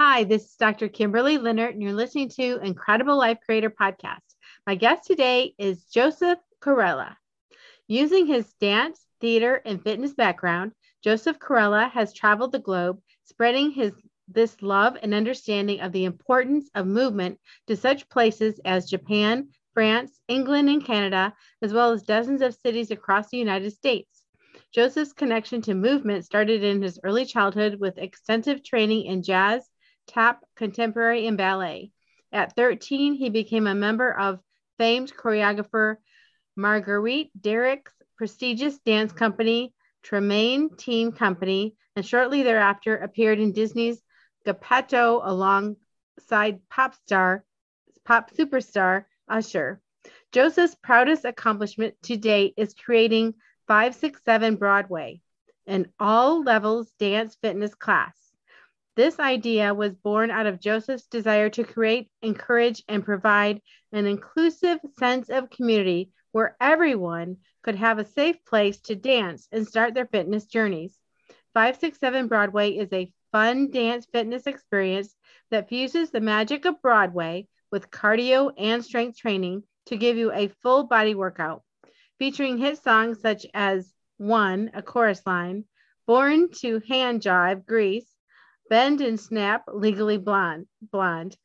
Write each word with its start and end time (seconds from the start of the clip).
Hi, 0.00 0.22
this 0.22 0.44
is 0.44 0.54
Dr. 0.54 0.86
Kimberley 0.86 1.38
Linert, 1.38 1.70
and 1.72 1.82
you're 1.82 1.92
listening 1.92 2.28
to 2.36 2.60
Incredible 2.62 3.18
Life 3.18 3.38
Creator 3.44 3.70
Podcast. 3.70 4.20
My 4.64 4.76
guest 4.76 5.08
today 5.08 5.56
is 5.58 5.86
Joseph 5.86 6.38
Corella. 6.60 7.16
Using 7.88 8.24
his 8.24 8.46
dance, 8.60 9.04
theater, 9.20 9.60
and 9.64 9.82
fitness 9.82 10.14
background, 10.14 10.70
Joseph 11.02 11.40
Corella 11.40 11.90
has 11.90 12.12
traveled 12.12 12.52
the 12.52 12.60
globe, 12.60 13.00
spreading 13.24 13.72
his 13.72 13.92
this 14.28 14.62
love 14.62 14.96
and 15.02 15.12
understanding 15.12 15.80
of 15.80 15.90
the 15.90 16.04
importance 16.04 16.70
of 16.76 16.86
movement 16.86 17.40
to 17.66 17.74
such 17.74 18.08
places 18.08 18.60
as 18.64 18.88
Japan, 18.88 19.48
France, 19.74 20.20
England, 20.28 20.68
and 20.68 20.84
Canada, 20.84 21.34
as 21.60 21.72
well 21.72 21.90
as 21.90 22.04
dozens 22.04 22.40
of 22.40 22.54
cities 22.54 22.92
across 22.92 23.30
the 23.30 23.38
United 23.38 23.72
States. 23.72 24.22
Joseph's 24.72 25.12
connection 25.12 25.60
to 25.62 25.74
movement 25.74 26.24
started 26.24 26.62
in 26.62 26.82
his 26.82 27.00
early 27.02 27.24
childhood 27.24 27.80
with 27.80 27.98
extensive 27.98 28.62
training 28.62 29.06
in 29.06 29.24
jazz, 29.24 29.68
tap, 30.08 30.44
contemporary, 30.56 31.26
and 31.26 31.36
ballet. 31.36 31.92
At 32.32 32.56
13, 32.56 33.14
he 33.14 33.30
became 33.30 33.66
a 33.66 33.74
member 33.74 34.12
of 34.12 34.40
famed 34.78 35.16
choreographer 35.16 35.96
Marguerite 36.56 37.30
Derricks' 37.40 37.92
prestigious 38.16 38.78
dance 38.78 39.12
company, 39.12 39.72
Tremaine 40.02 40.70
Teen 40.76 41.12
Company, 41.12 41.76
and 41.94 42.04
shortly 42.04 42.42
thereafter 42.42 42.96
appeared 42.96 43.38
in 43.38 43.52
Disney's 43.52 44.02
Geppetto 44.44 45.20
alongside 45.22 46.60
pop 46.68 46.94
star, 46.94 47.44
pop 48.04 48.30
superstar 48.32 49.04
Usher. 49.28 49.80
Joseph's 50.32 50.74
proudest 50.74 51.24
accomplishment 51.24 51.94
to 52.02 52.16
date 52.16 52.54
is 52.56 52.74
creating 52.74 53.34
567 53.66 54.56
Broadway, 54.56 55.20
an 55.66 55.92
all 55.98 56.42
levels 56.42 56.90
dance 56.98 57.36
fitness 57.40 57.74
class. 57.74 58.27
This 58.98 59.20
idea 59.20 59.72
was 59.74 59.94
born 59.94 60.32
out 60.32 60.48
of 60.48 60.58
Joseph's 60.58 61.06
desire 61.06 61.48
to 61.50 61.62
create, 61.62 62.10
encourage, 62.20 62.82
and 62.88 63.04
provide 63.04 63.62
an 63.92 64.06
inclusive 64.06 64.80
sense 64.98 65.30
of 65.30 65.50
community 65.50 66.10
where 66.32 66.56
everyone 66.60 67.36
could 67.62 67.76
have 67.76 68.00
a 68.00 68.04
safe 68.04 68.44
place 68.44 68.80
to 68.80 68.96
dance 68.96 69.46
and 69.52 69.64
start 69.64 69.94
their 69.94 70.08
fitness 70.08 70.46
journeys. 70.46 70.98
567 71.54 72.26
Broadway 72.26 72.72
is 72.72 72.92
a 72.92 73.12
fun 73.30 73.70
dance 73.70 74.04
fitness 74.12 74.48
experience 74.48 75.14
that 75.52 75.68
fuses 75.68 76.10
the 76.10 76.20
magic 76.20 76.64
of 76.64 76.82
Broadway 76.82 77.46
with 77.70 77.92
cardio 77.92 78.50
and 78.58 78.84
strength 78.84 79.16
training 79.16 79.62
to 79.86 79.96
give 79.96 80.16
you 80.16 80.32
a 80.32 80.48
full 80.60 80.82
body 80.82 81.14
workout, 81.14 81.62
featuring 82.18 82.58
hit 82.58 82.82
songs 82.82 83.20
such 83.20 83.46
as 83.54 83.94
One, 84.16 84.72
a 84.74 84.82
chorus 84.82 85.24
line, 85.24 85.66
Born 86.04 86.50
to 86.62 86.80
Hand 86.88 87.22
Jive, 87.22 87.64
Grease, 87.64 88.17
Bend 88.68 89.00
and 89.00 89.18
Snap, 89.18 89.64
Legally 89.72 90.18
Blonde, 90.18 90.66
Blonde. 90.92 91.36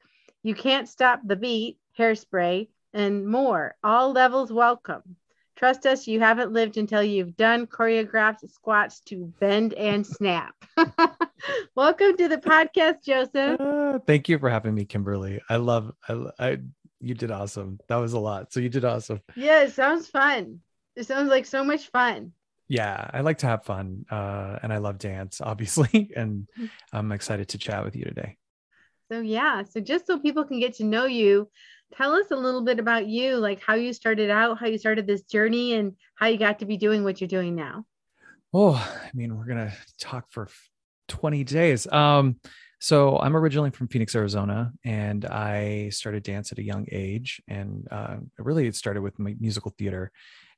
You 0.44 0.54
Can't 0.54 0.90
Stop 0.90 1.22
the 1.24 1.38
Beat, 1.38 1.78
Hairspray, 1.98 2.68
and 2.94 3.26
more. 3.26 3.76
All 3.82 4.12
levels 4.12 4.52
welcome. 4.52 5.16
Trust 5.56 5.86
us, 5.86 6.06
you 6.06 6.20
haven't 6.20 6.52
lived 6.52 6.76
until 6.76 7.02
you've 7.02 7.38
done 7.38 7.68
choreographed 7.68 8.50
squats 8.50 9.00
to 9.02 9.32
bend 9.40 9.74
and 9.76 10.06
snap. 10.06 10.54
welcome 11.76 12.18
to 12.18 12.28
the 12.28 12.38
podcast, 12.38 13.06
Joseph. 13.06 13.62
Uh, 13.62 14.00
thank 14.06 14.28
you 14.28 14.38
for 14.38 14.50
having 14.50 14.76
me, 14.76 14.84
Kimberley. 14.84 15.40
I 15.50 15.58
love, 15.58 15.94
I, 16.10 16.26
I, 16.40 16.58
you 17.00 17.14
did 17.14 17.32
awesome. 17.32 17.80
That 17.88 17.98
was 17.98 18.12
a 18.12 18.20
lot. 18.20 18.52
So 18.52 18.60
you 18.60 18.68
did 18.68 18.84
awesome. 18.84 19.22
Yeah, 19.38 19.62
it 19.62 19.72
sounds 19.72 20.08
fun. 20.08 20.60
It 20.98 21.06
sounds 21.06 21.30
like 21.30 21.46
so 21.46 21.64
much 21.64 21.88
fun 21.88 22.34
yeah 22.68 23.10
i 23.14 23.22
like 23.22 23.40
to 23.40 23.46
have 23.46 23.64
fun 23.64 24.06
uh, 24.10 24.58
and 24.64 24.72
i 24.72 24.78
love 24.78 24.98
dance 24.98 25.42
obviously 25.44 26.12
and 26.16 26.48
mm-hmm. 26.58 26.66
i'm 26.92 27.12
excited 27.12 27.48
to 27.50 27.58
chat 27.58 27.84
with 27.84 27.96
you 27.96 28.06
today. 28.06 28.38
So 29.12 29.20
yeah 29.20 29.64
so 29.64 29.80
just 29.80 30.08
so 30.08 30.20
people 30.20 30.44
can 30.46 30.60
get 30.60 30.76
to 30.76 30.84
know 30.84 31.06
you 31.06 31.50
tell 31.96 32.14
us 32.14 32.32
a 32.32 32.36
little 32.36 32.64
bit 32.64 32.80
about 32.80 33.08
you 33.08 33.36
like 33.38 33.62
how 33.62 33.76
you 33.76 33.94
started 33.94 34.30
out 34.30 34.60
how 34.60 34.66
you 34.68 34.78
started 34.78 35.06
this 35.06 35.24
journey 35.24 35.74
and 35.74 35.94
how 36.16 36.28
you 36.28 36.38
got 36.38 36.60
to 36.60 36.66
be 36.66 36.78
doing 36.78 37.04
what 37.04 37.22
you're 37.22 37.28
doing 37.28 37.56
now. 37.56 37.86
Oh 38.54 38.74
i 38.74 39.12
mean 39.14 39.38
we're 39.38 39.46
gonna 39.46 39.74
talk 40.00 40.26
for 40.32 40.48
20 41.10 41.44
days. 41.44 41.86
Um 41.92 42.38
so 42.84 43.18
i'm 43.20 43.38
originally 43.38 43.72
from 43.72 43.88
phoenix 43.88 44.14
arizona 44.14 44.74
and 44.84 45.24
i 45.26 45.88
started 45.88 46.22
dance 46.22 46.52
at 46.52 46.58
a 46.58 46.64
young 46.64 46.86
age 46.92 47.42
and 47.48 47.88
uh, 47.90 48.18
really 48.38 48.68
it 48.68 48.76
started 48.76 49.02
with 49.02 49.18
musical 49.18 49.74
theater 49.78 50.12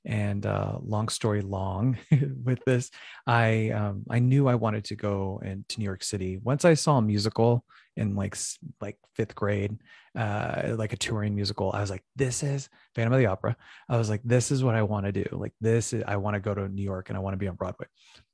and 0.06 0.46
uh, 0.46 0.78
long 0.84 1.10
story 1.10 1.42
long 1.42 1.98
with 2.44 2.64
this 2.66 2.92
i 3.28 3.70
um, 3.72 4.04
i 4.10 4.20
knew 4.20 4.48
i 4.48 4.56
wanted 4.56 4.84
to 4.84 4.96
go 4.96 5.42
into 5.44 5.80
new 5.80 5.86
york 5.86 6.04
city. 6.04 6.38
Once 6.44 6.66
i 6.66 6.74
saw 6.74 6.98
a 6.98 7.02
musical 7.02 7.66
in 7.98 8.16
like 8.16 8.36
like 8.82 8.98
fifth 9.16 9.36
grade 9.36 9.78
uh, 10.18 10.74
like 10.78 10.94
a 10.94 10.98
touring 10.98 11.36
musical 11.36 11.72
i 11.74 11.82
was 11.82 11.90
like 11.90 12.04
this 12.16 12.44
is 12.44 12.70
phantom 12.94 13.14
of 13.14 13.20
the 13.20 13.26
opera 13.26 13.56
i 13.90 13.98
was 13.98 14.10
like 14.10 14.22
this 14.24 14.52
is 14.52 14.64
what 14.64 14.76
i 14.76 14.84
want 14.84 15.06
to 15.06 15.12
do 15.12 15.26
like 15.32 15.54
this 15.62 15.94
is, 15.94 16.04
i 16.08 16.16
want 16.16 16.34
to 16.34 16.40
go 16.40 16.54
to 16.54 16.68
new 16.70 16.84
york 16.84 17.10
and 17.10 17.18
i 17.18 17.22
want 17.22 17.34
to 17.34 17.38
be 17.38 17.48
on 17.48 17.56
broadway 17.56 17.86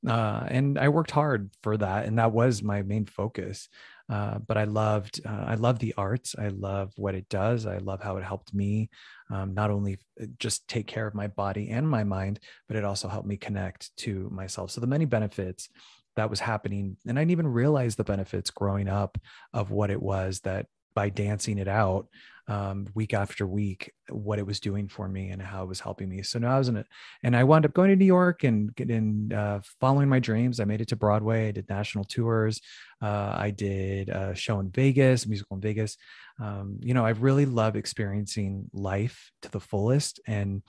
uh, 0.07 0.43
and 0.47 0.77
i 0.79 0.89
worked 0.89 1.11
hard 1.11 1.49
for 1.63 1.77
that 1.77 2.05
and 2.05 2.17
that 2.17 2.31
was 2.31 2.63
my 2.63 2.81
main 2.81 3.05
focus 3.05 3.67
uh, 4.11 4.39
but 4.39 4.57
I 4.57 4.65
loved 4.65 5.21
uh, 5.25 5.45
I 5.47 5.55
love 5.55 5.79
the 5.79 5.93
arts. 5.95 6.35
I 6.37 6.49
love 6.49 6.91
what 6.97 7.15
it 7.15 7.29
does. 7.29 7.65
I 7.65 7.77
love 7.77 8.01
how 8.01 8.17
it 8.17 8.25
helped 8.25 8.53
me 8.53 8.89
um, 9.31 9.53
not 9.53 9.71
only 9.71 9.99
uh, 10.21 10.25
just 10.37 10.67
take 10.67 10.85
care 10.85 11.07
of 11.07 11.15
my 11.15 11.27
body 11.27 11.69
and 11.69 11.87
my 11.87 12.03
mind, 12.03 12.41
but 12.67 12.75
it 12.75 12.83
also 12.83 13.07
helped 13.07 13.27
me 13.27 13.37
connect 13.37 13.95
to 13.97 14.29
myself. 14.29 14.71
So 14.71 14.81
the 14.81 14.87
many 14.87 15.05
benefits 15.05 15.69
that 16.15 16.29
was 16.29 16.39
happening, 16.39 16.97
and 17.07 17.17
I 17.17 17.21
didn't 17.21 17.31
even 17.31 17.47
realize 17.47 17.95
the 17.95 18.03
benefits 18.03 18.49
growing 18.49 18.87
up 18.87 19.17
of 19.53 19.71
what 19.71 19.91
it 19.91 20.01
was 20.01 20.41
that 20.41 20.67
by 20.93 21.09
dancing 21.09 21.57
it 21.57 21.67
out 21.67 22.07
um, 22.47 22.87
week 22.93 23.13
after 23.13 23.47
week 23.47 23.93
what 24.09 24.39
it 24.39 24.45
was 24.45 24.59
doing 24.59 24.89
for 24.89 25.07
me 25.07 25.29
and 25.29 25.41
how 25.41 25.63
it 25.63 25.69
was 25.69 25.79
helping 25.79 26.09
me. 26.09 26.21
So 26.21 26.37
now 26.37 26.55
I 26.55 26.57
was 26.57 26.67
in 26.67 26.75
it, 26.75 26.87
and 27.23 27.35
I 27.35 27.43
wound 27.43 27.65
up 27.65 27.73
going 27.73 27.89
to 27.89 27.95
New 27.95 28.05
York 28.05 28.43
and 28.43 28.75
getting 28.75 29.31
uh, 29.33 29.61
following 29.79 30.09
my 30.09 30.19
dreams. 30.19 30.59
I 30.59 30.65
made 30.65 30.81
it 30.81 30.89
to 30.89 30.95
Broadway. 30.95 31.47
I 31.47 31.51
did 31.51 31.69
national 31.69 32.03
tours. 32.03 32.61
Uh, 33.01 33.33
I 33.35 33.51
did 33.51 34.09
a 34.09 34.35
show 34.35 34.59
in 34.59 34.69
Vegas, 34.69 35.25
musical 35.27 35.55
in 35.55 35.61
Vegas. 35.61 35.97
Um, 36.41 36.79
you 36.81 36.93
know, 36.93 37.05
I 37.05 37.11
really 37.11 37.45
love 37.45 37.75
experiencing 37.75 38.69
life 38.73 39.31
to 39.43 39.51
the 39.51 39.59
fullest. 39.59 40.19
And 40.27 40.63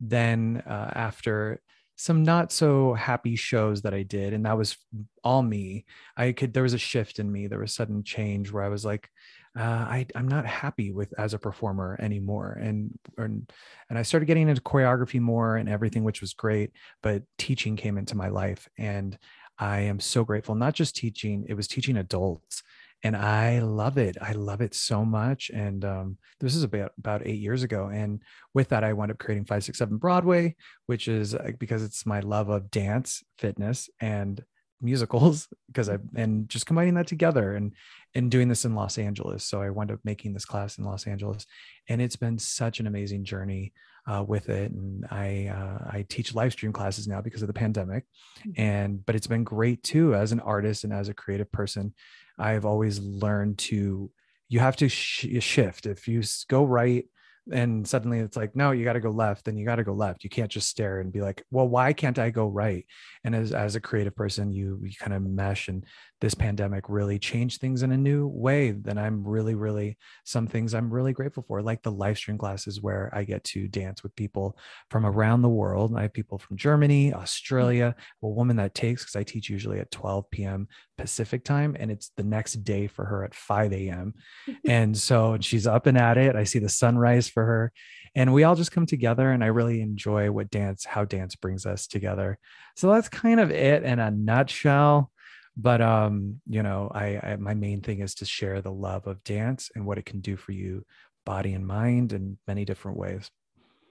then 0.00 0.62
uh, 0.66 0.90
after 0.94 1.60
some 1.96 2.22
not 2.22 2.52
so 2.52 2.94
happy 2.94 3.36
shows 3.36 3.82
that 3.82 3.94
I 3.94 4.02
did, 4.02 4.32
and 4.32 4.46
that 4.46 4.58
was 4.58 4.76
all 5.24 5.42
me. 5.42 5.86
I 6.16 6.32
could 6.32 6.52
there 6.52 6.62
was 6.62 6.74
a 6.74 6.78
shift 6.78 7.18
in 7.18 7.30
me. 7.30 7.46
There 7.46 7.58
was 7.58 7.70
a 7.70 7.74
sudden 7.74 8.04
change 8.04 8.52
where 8.52 8.62
I 8.62 8.68
was 8.68 8.84
like, 8.84 9.10
uh, 9.58 9.62
I, 9.62 10.06
I'm 10.14 10.28
not 10.28 10.44
happy 10.44 10.92
with 10.92 11.14
as 11.18 11.32
a 11.32 11.38
performer 11.38 11.96
anymore. 11.98 12.58
And, 12.60 12.98
and, 13.16 13.50
and 13.88 13.98
I 13.98 14.02
started 14.02 14.26
getting 14.26 14.48
into 14.48 14.60
choreography 14.60 15.18
more 15.18 15.56
and 15.56 15.68
everything, 15.68 16.04
which 16.04 16.20
was 16.20 16.34
great, 16.34 16.72
but 17.02 17.22
teaching 17.38 17.74
came 17.74 17.96
into 17.96 18.16
my 18.16 18.28
life. 18.28 18.68
And 18.76 19.18
I 19.58 19.80
am 19.80 19.98
so 19.98 20.24
grateful, 20.24 20.54
not 20.54 20.74
just 20.74 20.94
teaching, 20.94 21.46
it 21.48 21.54
was 21.54 21.68
teaching 21.68 21.96
adults 21.96 22.62
and 23.02 23.16
I 23.16 23.60
love 23.60 23.98
it. 23.98 24.16
I 24.20 24.32
love 24.32 24.60
it 24.60 24.74
so 24.74 25.04
much. 25.04 25.50
And 25.54 25.84
um, 25.84 26.18
this 26.40 26.54
is 26.54 26.62
about 26.62 26.92
about 26.98 27.26
eight 27.26 27.40
years 27.40 27.62
ago. 27.62 27.88
And 27.92 28.22
with 28.54 28.68
that, 28.70 28.84
I 28.84 28.92
wound 28.92 29.10
up 29.10 29.18
creating 29.18 29.44
five 29.44 29.64
six 29.64 29.78
seven 29.78 29.98
Broadway, 29.98 30.56
which 30.86 31.08
is 31.08 31.34
uh, 31.34 31.52
because 31.58 31.82
it's 31.82 32.06
my 32.06 32.20
love 32.20 32.48
of 32.48 32.70
dance, 32.70 33.22
fitness, 33.38 33.88
and 34.00 34.42
musicals 34.80 35.48
because 35.66 35.88
I 35.88 35.98
and 36.14 36.48
just 36.48 36.66
combining 36.66 36.94
that 36.94 37.06
together 37.06 37.54
and 37.54 37.72
and 38.14 38.30
doing 38.30 38.48
this 38.48 38.64
in 38.64 38.74
Los 38.74 38.98
Angeles. 38.98 39.44
So 39.44 39.60
I 39.60 39.70
wound 39.70 39.90
up 39.90 40.00
making 40.04 40.32
this 40.32 40.44
class 40.44 40.78
in 40.78 40.84
Los 40.84 41.06
Angeles, 41.06 41.46
and 41.88 42.00
it's 42.00 42.16
been 42.16 42.38
such 42.38 42.80
an 42.80 42.86
amazing 42.86 43.24
journey 43.24 43.72
uh, 44.06 44.24
with 44.26 44.48
it. 44.48 44.70
And 44.72 45.04
I 45.10 45.48
uh, 45.48 45.90
I 45.90 46.06
teach 46.08 46.34
live 46.34 46.52
stream 46.52 46.72
classes 46.72 47.06
now 47.06 47.20
because 47.20 47.42
of 47.42 47.48
the 47.48 47.54
pandemic, 47.54 48.04
mm-hmm. 48.40 48.60
and 48.60 49.04
but 49.04 49.14
it's 49.14 49.26
been 49.26 49.44
great 49.44 49.82
too 49.82 50.14
as 50.14 50.32
an 50.32 50.40
artist 50.40 50.84
and 50.84 50.92
as 50.92 51.08
a 51.08 51.14
creative 51.14 51.50
person. 51.52 51.94
I've 52.38 52.64
always 52.64 52.98
learned 53.00 53.58
to 53.58 54.10
you 54.48 54.60
have 54.60 54.76
to 54.76 54.88
sh- 54.88 55.26
shift. 55.40 55.86
If 55.86 56.06
you 56.06 56.22
go 56.48 56.64
right 56.64 57.06
and 57.52 57.86
suddenly 57.86 58.18
it's 58.18 58.36
like 58.36 58.56
no 58.56 58.72
you 58.72 58.84
got 58.84 58.94
to 58.94 59.00
go 59.00 59.10
left 59.10 59.44
then 59.44 59.56
you 59.56 59.64
got 59.64 59.76
to 59.76 59.84
go 59.84 59.92
left. 59.92 60.24
You 60.24 60.30
can't 60.30 60.50
just 60.50 60.68
stare 60.68 61.00
and 61.00 61.12
be 61.12 61.20
like 61.20 61.44
well 61.50 61.68
why 61.68 61.92
can't 61.92 62.18
i 62.18 62.30
go 62.30 62.48
right? 62.48 62.84
And 63.24 63.34
as, 63.34 63.52
as 63.52 63.76
a 63.76 63.80
creative 63.80 64.16
person 64.16 64.52
you, 64.52 64.80
you 64.82 64.92
kind 64.98 65.14
of 65.14 65.22
mesh 65.22 65.68
and 65.68 65.84
this 66.20 66.34
pandemic 66.34 66.84
really 66.88 67.18
changed 67.18 67.60
things 67.60 67.82
in 67.82 67.92
a 67.92 67.96
new 67.96 68.26
way 68.26 68.70
then 68.70 68.96
i'm 68.96 69.22
really 69.26 69.54
really 69.54 69.98
some 70.24 70.46
things 70.46 70.74
i'm 70.74 70.92
really 70.92 71.12
grateful 71.12 71.44
for 71.46 71.60
like 71.60 71.82
the 71.82 71.92
live 71.92 72.16
stream 72.16 72.38
classes 72.38 72.80
where 72.80 73.10
i 73.12 73.22
get 73.22 73.44
to 73.44 73.68
dance 73.68 74.02
with 74.02 74.16
people 74.16 74.56
from 74.90 75.04
around 75.04 75.42
the 75.42 75.48
world. 75.48 75.94
I 75.96 76.02
have 76.02 76.14
people 76.14 76.38
from 76.38 76.56
germany 76.56 77.10
mm. 77.10 77.14
australia 77.14 77.94
a 78.22 78.28
woman 78.28 78.56
that 78.56 78.74
takes 78.74 79.02
because 79.02 79.16
i 79.16 79.22
teach 79.22 79.50
usually 79.50 79.78
at 79.78 79.90
12 79.90 80.30
p.m 80.30 80.68
pacific 80.96 81.44
time 81.44 81.76
and 81.78 81.90
it's 81.90 82.10
the 82.16 82.22
next 82.22 82.64
day 82.64 82.86
for 82.86 83.04
her 83.04 83.24
at 83.24 83.34
5 83.34 83.72
a.m 83.72 84.14
and 84.68 84.96
so 84.96 85.36
she's 85.40 85.66
up 85.66 85.86
and 85.86 85.98
at 85.98 86.18
it 86.18 86.36
i 86.36 86.44
see 86.44 86.58
the 86.58 86.68
sunrise 86.68 87.28
for 87.28 87.44
her 87.44 87.72
and 88.14 88.32
we 88.32 88.44
all 88.44 88.54
just 88.54 88.72
come 88.72 88.86
together 88.86 89.30
and 89.30 89.44
i 89.44 89.48
really 89.48 89.80
enjoy 89.80 90.30
what 90.30 90.50
dance 90.50 90.84
how 90.84 91.04
dance 91.04 91.36
brings 91.36 91.66
us 91.66 91.86
together 91.86 92.38
so 92.76 92.90
that's 92.90 93.08
kind 93.08 93.40
of 93.40 93.50
it 93.50 93.82
in 93.82 93.98
a 93.98 94.10
nutshell 94.10 95.10
but 95.56 95.80
um 95.80 96.40
you 96.46 96.62
know 96.62 96.90
I, 96.94 97.20
I 97.22 97.36
my 97.36 97.54
main 97.54 97.80
thing 97.80 98.00
is 98.00 98.14
to 98.16 98.24
share 98.24 98.60
the 98.60 98.72
love 98.72 99.06
of 99.06 99.24
dance 99.24 99.70
and 99.74 99.86
what 99.86 99.98
it 99.98 100.06
can 100.06 100.20
do 100.20 100.36
for 100.36 100.52
you 100.52 100.84
body 101.24 101.54
and 101.54 101.66
mind 101.66 102.12
in 102.12 102.38
many 102.46 102.64
different 102.64 102.98
ways 102.98 103.30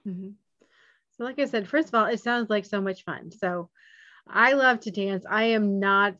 Mm-hmm. 0.06 0.30
So, 1.16 1.24
like 1.24 1.38
I 1.38 1.46
said, 1.46 1.68
first 1.68 1.88
of 1.88 1.94
all, 1.94 2.06
it 2.06 2.20
sounds 2.20 2.50
like 2.50 2.64
so 2.64 2.80
much 2.80 3.04
fun. 3.04 3.30
So, 3.32 3.70
I 4.28 4.52
love 4.52 4.80
to 4.80 4.90
dance. 4.90 5.24
I 5.28 5.44
am 5.44 5.78
not 5.78 6.14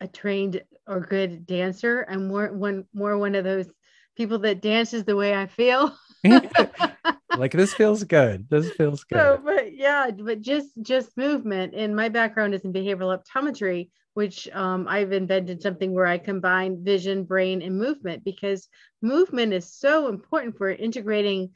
a 0.00 0.08
trained 0.08 0.62
or 0.86 1.00
good 1.00 1.46
dancer. 1.46 2.06
I'm 2.08 2.28
more 2.28 2.52
one 2.52 2.84
more 2.92 3.16
one 3.18 3.34
of 3.34 3.44
those 3.44 3.66
people 4.16 4.38
that 4.40 4.62
dances 4.62 5.04
the 5.04 5.16
way 5.16 5.34
I 5.34 5.46
feel. 5.46 5.96
like 7.34 7.52
this 7.52 7.74
feels 7.74 8.04
good. 8.04 8.48
This 8.50 8.70
feels 8.70 9.04
good. 9.04 9.18
So, 9.18 9.40
but 9.44 9.74
yeah, 9.74 10.10
but 10.10 10.40
just 10.40 10.70
just 10.82 11.16
movement. 11.16 11.74
And 11.74 11.94
my 11.94 12.08
background 12.08 12.54
is 12.54 12.62
in 12.62 12.72
behavioral 12.72 13.16
optometry, 13.18 13.90
which 14.14 14.48
um, 14.52 14.86
I've 14.88 15.12
invented 15.12 15.62
something 15.62 15.92
where 15.92 16.06
I 16.06 16.18
combine 16.18 16.84
vision, 16.84 17.24
brain, 17.24 17.62
and 17.62 17.78
movement 17.78 18.24
because 18.24 18.68
movement 19.02 19.52
is 19.52 19.72
so 19.72 20.08
important 20.08 20.56
for 20.56 20.70
integrating 20.70 21.50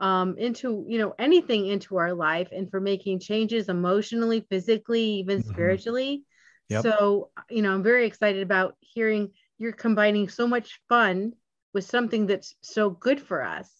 um, 0.00 0.36
into 0.38 0.84
you 0.88 0.98
know 0.98 1.14
anything 1.18 1.66
into 1.66 1.96
our 1.96 2.14
life 2.14 2.48
and 2.52 2.70
for 2.70 2.80
making 2.80 3.18
changes 3.20 3.68
emotionally 3.68 4.46
physically 4.48 5.02
even 5.02 5.38
Mhm. 5.38 5.46
spiritually 5.48 6.22
Yep. 6.68 6.82
so 6.82 7.30
you 7.50 7.62
know 7.62 7.72
i'm 7.72 7.82
very 7.82 8.06
excited 8.06 8.42
about 8.42 8.76
hearing 8.80 9.30
you're 9.58 9.72
combining 9.72 10.28
so 10.28 10.46
much 10.46 10.80
fun 10.88 11.32
with 11.74 11.84
something 11.84 12.26
that's 12.26 12.54
so 12.60 12.90
good 12.90 13.20
for 13.20 13.42
us 13.42 13.70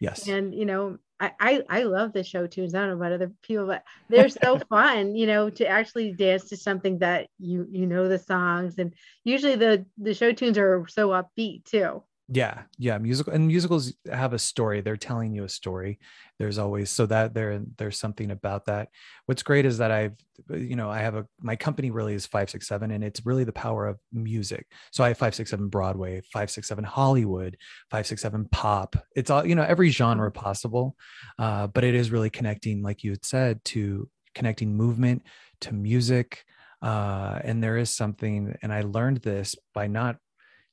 Yes. 0.00 0.28
and 0.28 0.54
you 0.54 0.66
know 0.66 0.98
I, 1.18 1.32
I 1.40 1.62
i 1.70 1.82
love 1.84 2.12
the 2.12 2.22
show 2.22 2.46
tunes 2.46 2.74
i 2.74 2.80
don't 2.80 2.90
know 2.90 2.96
about 2.96 3.12
other 3.12 3.32
people 3.42 3.66
but 3.66 3.82
they're 4.08 4.28
so 4.28 4.58
fun 4.68 5.14
you 5.16 5.26
know 5.26 5.48
to 5.50 5.66
actually 5.66 6.12
dance 6.12 6.50
to 6.50 6.56
something 6.56 6.98
that 6.98 7.28
you 7.38 7.66
you 7.70 7.86
know 7.86 8.08
the 8.08 8.18
songs 8.18 8.74
and 8.78 8.92
usually 9.24 9.56
the 9.56 9.86
the 9.98 10.14
show 10.14 10.32
tunes 10.32 10.58
are 10.58 10.84
so 10.88 11.08
upbeat 11.08 11.64
too 11.64 12.02
yeah 12.28 12.62
yeah 12.76 12.98
musical 12.98 13.32
and 13.32 13.46
musicals 13.46 13.92
have 14.10 14.32
a 14.32 14.38
story 14.38 14.80
they're 14.80 14.96
telling 14.96 15.32
you 15.32 15.44
a 15.44 15.48
story. 15.48 15.98
There's 16.38 16.58
always 16.58 16.90
so 16.90 17.06
that 17.06 17.34
there 17.34 17.62
there's 17.78 17.98
something 17.98 18.32
about 18.32 18.66
that. 18.66 18.88
What's 19.26 19.44
great 19.44 19.64
is 19.64 19.78
that 19.78 19.92
i've 19.92 20.16
you 20.50 20.74
know 20.74 20.90
i 20.90 20.98
have 20.98 21.14
a 21.14 21.26
my 21.40 21.54
company 21.54 21.90
really 21.90 22.14
is 22.14 22.26
567 22.26 22.90
and 22.90 23.04
it's 23.04 23.24
really 23.24 23.44
the 23.44 23.52
power 23.52 23.86
of 23.86 23.98
music. 24.12 24.66
So 24.90 25.04
i 25.04 25.08
have 25.08 25.18
567 25.18 25.68
broadway 25.68 26.20
567 26.32 26.82
hollywood 26.84 27.56
567 27.90 28.48
pop. 28.50 28.96
It's 29.14 29.30
all 29.30 29.46
you 29.46 29.54
know 29.54 29.62
every 29.62 29.90
genre 29.90 30.32
possible 30.32 30.96
uh, 31.38 31.68
but 31.68 31.84
it 31.84 31.94
is 31.94 32.10
really 32.10 32.30
connecting 32.30 32.82
like 32.82 33.04
you 33.04 33.10
had 33.12 33.24
said 33.24 33.64
to 33.66 34.08
connecting 34.34 34.76
movement 34.76 35.22
to 35.60 35.72
music 35.72 36.44
uh, 36.82 37.38
and 37.44 37.62
there 37.62 37.78
is 37.78 37.88
something 37.88 38.56
and 38.62 38.72
i 38.72 38.82
learned 38.82 39.18
this 39.18 39.54
by 39.72 39.86
not 39.86 40.16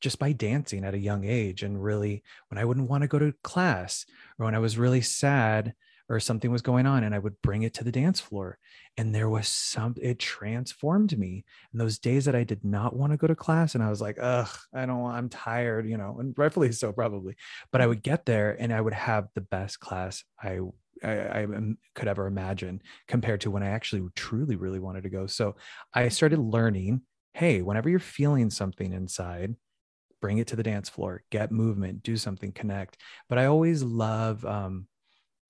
just 0.04 0.20
by 0.20 0.34
dancing 0.34 0.84
at 0.84 0.94
a 0.94 1.00
young 1.00 1.24
age 1.24 1.64
and 1.64 1.82
really 1.82 2.22
when 2.50 2.58
i 2.58 2.66
wouldn't 2.66 2.90
want 2.90 3.02
to 3.02 3.08
go 3.08 3.18
to 3.18 3.34
class 3.42 4.06
or 4.38 4.46
when 4.46 4.54
i 4.54 4.60
was 4.60 4.78
really 4.78 5.02
sad 5.02 5.74
or 6.10 6.20
something 6.20 6.52
was 6.52 6.62
going 6.62 6.86
on 6.86 7.06
and 7.06 7.16
i 7.16 7.20
would 7.20 7.42
bring 7.42 7.64
it 7.64 7.74
to 7.74 7.84
the 7.84 7.92
dance 7.92 8.20
floor. 8.20 8.58
And 8.98 9.16
there 9.16 9.30
was 9.30 9.48
some 9.48 9.96
it 10.02 10.20
transformed 10.20 11.18
me. 11.18 11.46
And 11.72 11.80
those 11.80 11.98
days 11.98 12.26
that 12.26 12.36
i 12.36 12.44
did 12.44 12.66
not 12.66 12.94
want 12.94 13.14
to 13.14 13.18
go 13.18 13.26
to 13.28 13.36
class 13.36 13.74
and 13.74 13.84
i 13.84 13.90
was 13.90 14.02
like 14.02 14.18
ugh 14.22 14.50
i 14.76 14.86
don't 14.86 15.06
i'm 15.06 15.30
tired 15.30 15.88
you 15.88 15.98
know 15.98 16.18
and 16.20 16.34
rightfully 16.38 16.74
so 16.74 16.92
probably. 16.92 17.36
But 17.72 17.80
i 17.80 17.88
would 17.88 18.04
get 18.04 18.26
there 18.26 18.56
and 18.60 18.74
i 18.74 18.82
would 18.82 18.94
have 18.94 19.30
the 19.34 19.42
best 19.42 19.80
class 19.80 20.24
i 20.42 20.60
I, 21.04 21.42
I 21.42 21.48
could 21.96 22.08
ever 22.08 22.28
imagine 22.28 22.82
compared 23.10 23.42
to 23.42 23.52
when 23.52 23.64
I 23.64 23.70
actually 23.70 24.08
truly, 24.16 24.56
really 24.56 24.80
wanted 24.80 25.04
to 25.04 25.10
go. 25.10 25.28
So 25.28 25.56
I 25.94 26.08
started 26.08 26.40
learning 26.40 27.02
hey, 27.34 27.62
whenever 27.62 27.90
you're 27.90 28.00
feeling 28.00 28.50
something 28.50 28.94
inside, 28.94 29.56
bring 30.24 30.38
it 30.38 30.48
to 30.48 30.56
the 30.56 30.64
dance 30.64 30.88
floor, 30.88 31.22
get 31.32 31.52
movement, 31.52 32.02
do 32.02 32.16
something, 32.16 32.54
connect. 32.54 32.96
But 33.28 33.40
I 33.40 33.46
always 33.48 33.84
love, 33.84 34.46
um, 34.46 34.88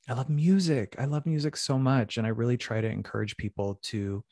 I 0.10 0.14
love 0.14 0.30
music. 0.30 0.96
I 0.98 1.06
love 1.06 1.28
music 1.28 1.56
so 1.56 1.78
much. 1.78 2.18
And 2.18 2.26
I 2.26 2.32
really 2.32 2.58
try 2.58 2.82
to 2.82 2.90
encourage 2.90 3.38
people 3.38 3.80
to, 3.84 4.24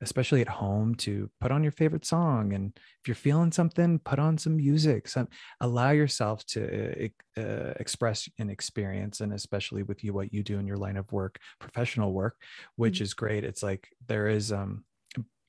especially 0.00 0.40
at 0.40 0.48
home, 0.48 0.96
to 0.96 1.30
put 1.40 1.52
on 1.52 1.62
your 1.62 1.70
favorite 1.72 2.04
song. 2.04 2.54
And 2.54 2.72
if 2.76 3.06
you're 3.06 3.14
feeling 3.14 3.52
something, 3.52 4.00
put 4.00 4.18
on 4.18 4.36
some 4.36 4.56
music. 4.56 5.06
Some, 5.06 5.28
allow 5.60 5.92
yourself 5.92 6.44
to 6.54 7.08
uh, 7.38 7.74
express 7.84 8.28
an 8.40 8.50
experience. 8.50 9.20
And 9.20 9.32
especially 9.32 9.84
with 9.84 10.02
you, 10.02 10.12
what 10.12 10.32
you 10.34 10.42
do 10.42 10.58
in 10.58 10.66
your 10.66 10.76
line 10.76 10.96
of 10.96 11.12
work, 11.12 11.38
professional 11.60 12.12
work, 12.12 12.34
which 12.74 12.98
Mhm. 12.98 13.02
is 13.02 13.14
great. 13.14 13.44
It's 13.44 13.62
like 13.62 13.88
there 14.08 14.26
is 14.26 14.50
um, 14.50 14.84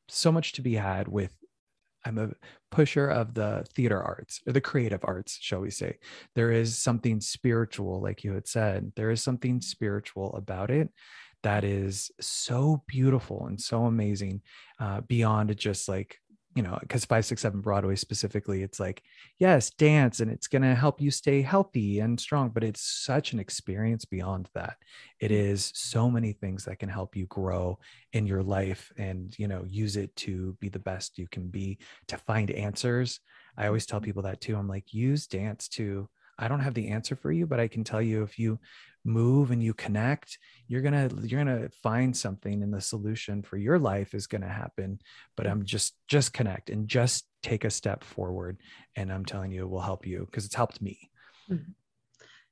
so 0.07 0.31
much 0.31 0.53
to 0.53 0.61
be 0.61 0.75
had 0.75 1.07
with 1.07 1.33
I'm 2.05 2.17
a 2.17 2.29
pusher 2.71 3.07
of 3.07 3.33
the 3.33 3.65
theater 3.75 4.01
arts 4.01 4.41
or 4.45 4.53
the 4.53 4.61
creative 4.61 5.01
arts, 5.03 5.37
shall 5.41 5.59
we 5.59 5.71
say. 5.71 5.97
There 6.35 6.51
is 6.51 6.77
something 6.77 7.19
spiritual, 7.19 8.01
like 8.01 8.23
you 8.23 8.33
had 8.33 8.47
said, 8.47 8.91
there 8.95 9.09
is 9.09 9.23
something 9.23 9.61
spiritual 9.61 10.35
about 10.35 10.69
it 10.69 10.89
that 11.43 11.63
is 11.63 12.11
so 12.19 12.83
beautiful 12.87 13.45
and 13.47 13.61
so 13.61 13.85
amazing 13.85 14.41
uh, 14.79 15.01
beyond 15.01 15.55
just 15.57 15.87
like, 15.87 16.17
you 16.55 16.63
know, 16.63 16.77
because 16.79 17.03
567 17.03 17.59
Broadway 17.59 17.95
specifically, 17.95 18.63
it's 18.63 18.79
like, 18.79 19.03
yes, 19.39 19.69
dance 19.71 20.21
and 20.21 20.31
it's 20.31 20.47
going 20.47 20.61
to 20.61 20.73
help 20.73 21.01
you 21.01 21.11
stay 21.11 21.41
healthy 21.41 21.99
and 21.99 22.17
strong, 22.17 22.49
but 22.49 22.63
it's 22.63 22.81
such 22.81 23.33
an 23.33 23.39
experience 23.39 24.05
beyond 24.05 24.49
that. 24.55 24.77
It 25.19 25.31
mm. 25.31 25.35
is 25.35 25.71
so 25.75 26.09
many 26.09 26.31
things 26.31 26.63
that 26.63 26.79
can 26.79 26.87
help 26.87 27.13
you 27.15 27.25
grow 27.25 27.77
in 28.13 28.25
your 28.25 28.41
life 28.41 28.89
and, 28.97 29.37
you 29.37 29.49
know, 29.49 29.65
use 29.67 29.97
it 29.97 30.15
to 30.17 30.55
be 30.61 30.69
the 30.69 30.79
best 30.79 31.17
you 31.17 31.27
can 31.29 31.49
be 31.49 31.77
to 32.07 32.17
find 32.17 32.49
answers. 32.49 33.19
I 33.57 33.67
always 33.67 33.85
tell 33.85 33.99
mm-hmm. 33.99 34.05
people 34.05 34.23
that 34.23 34.39
too. 34.39 34.55
I'm 34.55 34.69
like, 34.69 34.93
use 34.93 35.27
dance 35.27 35.67
to, 35.69 36.07
I 36.39 36.47
don't 36.47 36.61
have 36.61 36.73
the 36.73 36.87
answer 36.87 37.17
for 37.17 37.33
you, 37.33 37.47
but 37.47 37.59
I 37.59 37.67
can 37.67 37.83
tell 37.83 38.01
you 38.01 38.23
if 38.23 38.39
you 38.39 38.59
move 39.05 39.51
and 39.51 39.61
you 39.63 39.73
connect, 39.73 40.37
you're 40.67 40.81
gonna 40.81 41.09
you're 41.23 41.43
gonna 41.43 41.69
find 41.83 42.15
something 42.15 42.63
and 42.63 42.73
the 42.73 42.81
solution 42.81 43.43
for 43.43 43.57
your 43.57 43.79
life 43.79 44.13
is 44.13 44.27
gonna 44.27 44.49
happen. 44.49 44.99
But 45.37 45.47
I'm 45.47 45.63
just 45.65 45.95
just 46.07 46.33
connect 46.33 46.69
and 46.69 46.87
just 46.87 47.27
take 47.43 47.63
a 47.63 47.69
step 47.69 48.03
forward. 48.03 48.59
And 48.95 49.11
I'm 49.11 49.25
telling 49.25 49.51
you, 49.51 49.63
it 49.63 49.69
will 49.69 49.81
help 49.81 50.05
you 50.07 50.25
because 50.25 50.45
it's 50.45 50.55
helped 50.55 50.81
me. 50.81 51.11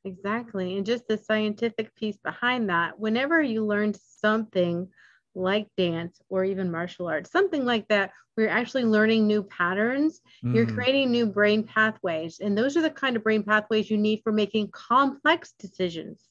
Exactly. 0.06 0.78
And 0.78 0.86
just 0.86 1.08
the 1.08 1.18
scientific 1.18 1.96
piece 1.96 2.18
behind 2.18 2.70
that, 2.70 3.00
whenever 3.00 3.42
you 3.42 3.66
learn 3.66 3.94
something 3.94 4.90
like 5.36 5.68
dance 5.78 6.22
or 6.30 6.44
even 6.44 6.72
martial 6.72 7.08
arts, 7.08 7.32
something 7.32 7.66
like 7.66 7.88
that, 7.88 8.12
where 8.36 8.48
you're 8.48 8.56
actually 8.56 8.84
learning 8.84 9.28
new 9.28 9.44
patterns, 9.44 10.20
you're 10.52 10.66
Mm, 10.66 10.74
creating 10.76 11.12
new 11.12 11.26
brain 11.26 11.64
pathways. 11.64 12.40
And 12.40 12.58
those 12.58 12.76
are 12.76 12.82
the 12.82 12.90
kind 12.90 13.16
of 13.16 13.24
brain 13.24 13.44
pathways 13.44 13.90
you 13.90 13.98
need 13.98 14.22
for 14.24 14.32
making 14.32 14.72
complex 14.72 15.54
decisions. 15.58 16.22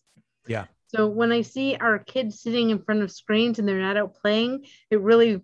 Yeah. 0.47 0.67
So 0.89 1.09
when 1.09 1.33
I 1.33 1.41
see 1.41 1.77
our 1.77 1.99
kids 1.99 2.41
sitting 2.41 2.71
in 2.71 2.83
front 2.83 3.03
of 3.03 3.11
screens 3.11 3.59
and 3.59 3.67
they're 3.67 3.81
not 3.81 3.97
out 3.97 4.15
playing, 4.15 4.67
it 4.91 5.01
really 5.01 5.41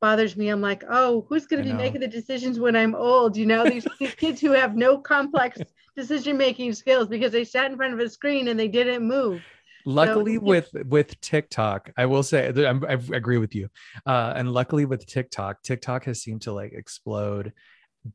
bothers 0.00 0.36
me. 0.36 0.48
I'm 0.48 0.60
like, 0.60 0.84
oh, 0.88 1.26
who's 1.28 1.46
going 1.46 1.62
to 1.62 1.68
be 1.68 1.74
making 1.74 2.00
the 2.00 2.08
decisions 2.08 2.58
when 2.58 2.76
I'm 2.76 2.94
old? 2.94 3.36
You 3.36 3.46
know, 3.46 3.68
these, 3.68 3.86
these 3.98 4.14
kids 4.16 4.40
who 4.40 4.52
have 4.52 4.76
no 4.76 4.98
complex 4.98 5.60
decision 5.96 6.36
making 6.36 6.72
skills 6.72 7.08
because 7.08 7.32
they 7.32 7.44
sat 7.44 7.70
in 7.70 7.76
front 7.76 7.94
of 7.94 8.00
a 8.00 8.08
screen 8.08 8.48
and 8.48 8.58
they 8.58 8.68
didn't 8.68 9.06
move. 9.06 9.42
luckily 9.84 10.38
with 10.38 10.68
with 10.86 11.18
tiktok 11.20 11.90
i 11.96 12.04
will 12.04 12.22
say 12.22 12.52
I'm, 12.66 12.84
i 12.84 12.98
agree 13.14 13.38
with 13.38 13.54
you 13.54 13.68
uh 14.06 14.32
and 14.36 14.50
luckily 14.52 14.84
with 14.84 15.06
tiktok 15.06 15.62
tiktok 15.62 16.04
has 16.04 16.20
seemed 16.20 16.42
to 16.42 16.52
like 16.52 16.72
explode 16.72 17.52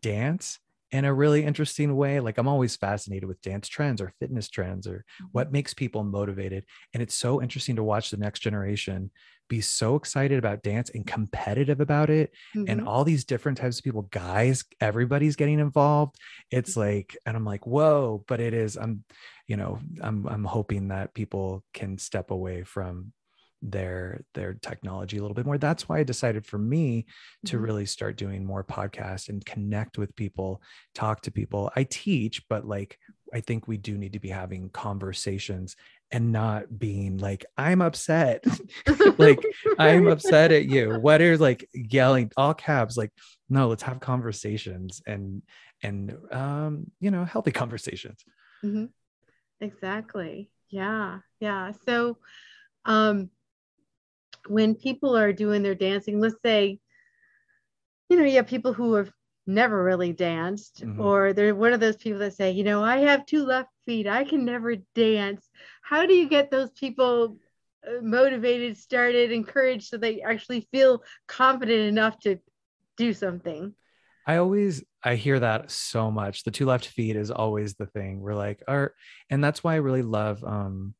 dance 0.01 0.59
in 0.93 1.03
a 1.05 1.13
really 1.13 1.43
interesting 1.43 1.95
way 1.95 2.19
like 2.21 2.37
i'm 2.37 2.47
always 2.47 2.75
fascinated 2.77 3.27
with 3.27 3.41
dance 3.41 3.67
trends 3.67 3.99
or 4.01 4.13
fitness 4.19 4.47
trends 4.49 4.87
or 4.87 5.03
what 5.33 5.51
makes 5.51 5.73
people 5.73 6.03
motivated 6.03 6.63
and 6.93 7.03
it's 7.03 7.15
so 7.15 7.41
interesting 7.41 7.75
to 7.75 7.83
watch 7.83 8.11
the 8.11 8.17
next 8.17 8.39
generation 8.39 9.11
be 9.49 9.59
so 9.59 9.95
excited 9.97 10.39
about 10.39 10.63
dance 10.63 10.89
and 10.91 11.05
competitive 11.05 11.81
about 11.81 12.09
it 12.09 12.31
and 12.55 12.79
Mhm. 12.81 12.87
all 12.87 13.03
these 13.03 13.25
different 13.25 13.57
types 13.57 13.77
of 13.77 13.83
people 13.83 14.03
guys 14.03 14.63
everybody's 14.79 15.35
getting 15.35 15.59
involved. 15.59 16.15
It's 16.49 16.77
like 16.77 17.17
and 17.25 17.35
i'm 17.35 17.43
like 17.45 17.67
whoa 17.67 18.23
but 18.27 18.39
it 18.39 18.53
is 18.53 18.77
i'm 18.77 19.03
you 19.47 19.57
know 19.57 19.79
i'm 20.01 20.25
i'm 20.27 20.45
hoping 20.45 20.87
that 20.89 21.13
people 21.13 21.63
can 21.73 21.97
step 21.97 22.31
away 22.31 22.63
from 22.63 23.11
their 23.65 24.21
their 24.33 24.55
technology 24.55 25.17
a 25.17 25.21
little 25.21 25.33
bit 25.33 25.45
more 25.45 25.57
that's 25.57 25.87
why 25.87 25.99
i 25.99 26.03
decided 26.03 26.45
for 26.45 26.57
me 26.57 27.05
to 27.45 27.57
Mhm. 27.57 27.61
really 27.63 27.85
start 27.85 28.17
doing 28.17 28.45
more 28.45 28.63
podcasts 28.63 29.29
and 29.29 29.45
connect 29.45 29.97
with 29.97 30.13
people 30.17 30.61
talk 30.93 31.21
to 31.21 31.31
people 31.31 31.71
i 31.75 31.83
teach 31.83 32.45
but 32.49 32.67
like 32.67 32.99
i 33.33 33.39
think 33.39 33.65
we 33.67 33.77
do 33.77 33.97
need 33.97 34.13
to 34.13 34.19
be 34.19 34.27
having 34.29 34.69
conversations 34.69 35.77
and 36.11 36.31
not 36.31 36.77
being 36.77 37.17
like 37.17 37.45
i'm 37.57 37.81
upset 37.81 38.43
like 39.17 39.39
i'm 39.79 40.07
upset 40.07 40.51
at 40.51 40.65
you 40.65 40.93
what 40.99 41.21
are 41.21 41.37
like 41.37 41.67
yelling 41.73 42.29
all 42.35 42.53
caps 42.53 42.97
like 42.97 43.11
no 43.49 43.69
let's 43.69 43.83
have 43.83 43.99
conversations 44.01 45.01
and 45.07 45.41
and 45.83 46.17
um 46.31 46.91
you 46.99 47.09
know 47.11 47.23
healthy 47.23 47.51
conversations 47.51 48.23
Mhm. 48.63 48.89
Exactly. 49.59 50.49
Yeah. 50.69 51.19
Yeah. 51.39 51.71
So, 51.85 52.17
um, 52.85 53.29
when 54.47 54.75
people 54.75 55.15
are 55.17 55.33
doing 55.33 55.63
their 55.63 55.75
dancing, 55.75 56.19
let's 56.19 56.41
say, 56.43 56.79
you 58.09 58.17
know, 58.17 58.25
you 58.25 58.37
have 58.37 58.47
people 58.47 58.73
who 58.73 58.93
have 58.93 59.11
never 59.45 59.83
really 59.83 60.13
danced, 60.13 60.83
Mhm. 60.85 60.99
or 60.99 61.33
they're 61.33 61.55
one 61.55 61.73
of 61.73 61.79
those 61.79 61.97
people 61.97 62.19
that 62.19 62.33
say, 62.33 62.51
you 62.51 62.63
know, 62.63 62.83
I 62.83 62.97
have 62.97 63.25
two 63.25 63.45
left 63.45 63.69
feet, 63.85 64.07
I 64.07 64.23
can 64.23 64.45
never 64.45 64.75
dance. 64.95 65.49
How 65.81 66.05
do 66.05 66.13
you 66.13 66.29
get 66.29 66.49
those 66.51 66.71
people 66.71 67.37
uh, 67.85 68.01
motivated, 68.01 68.77
started, 68.77 69.31
encouraged 69.31 69.87
so 69.89 69.97
they 69.97 70.21
actually 70.21 70.61
feel 70.71 71.03
confident 71.27 71.81
enough 71.89 72.17
to 72.19 72.39
do 72.95 73.13
something? 73.13 73.73
I 74.25 74.37
always 74.37 74.83
I 75.03 75.15
hear 75.15 75.39
that 75.41 75.69
so 75.69 76.09
much. 76.09 76.43
The 76.43 76.51
two 76.51 76.65
left 76.65 76.87
feet 76.87 77.17
is 77.17 77.29
always 77.29 77.73
the 77.75 77.87
thing. 77.87 78.21
We're 78.21 78.35
like, 78.35 78.63
or 78.69 78.95
and 79.29 79.43
that's 79.43 79.63
why 79.63 79.73
I 79.73 79.77
really 79.77 80.01
love 80.01 80.41
um 80.45 80.93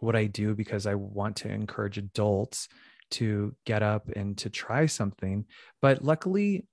what 0.00 0.16
I 0.16 0.26
do 0.26 0.54
because 0.54 0.86
I 0.86 0.94
want 0.94 1.36
to 1.36 1.48
encourage 1.48 1.98
adults 1.98 2.68
to 3.12 3.54
get 3.64 3.82
up 3.82 4.08
and 4.10 4.36
to 4.38 4.50
try 4.50 4.86
something. 4.86 5.44
But 5.80 6.04
luckily, 6.04 6.66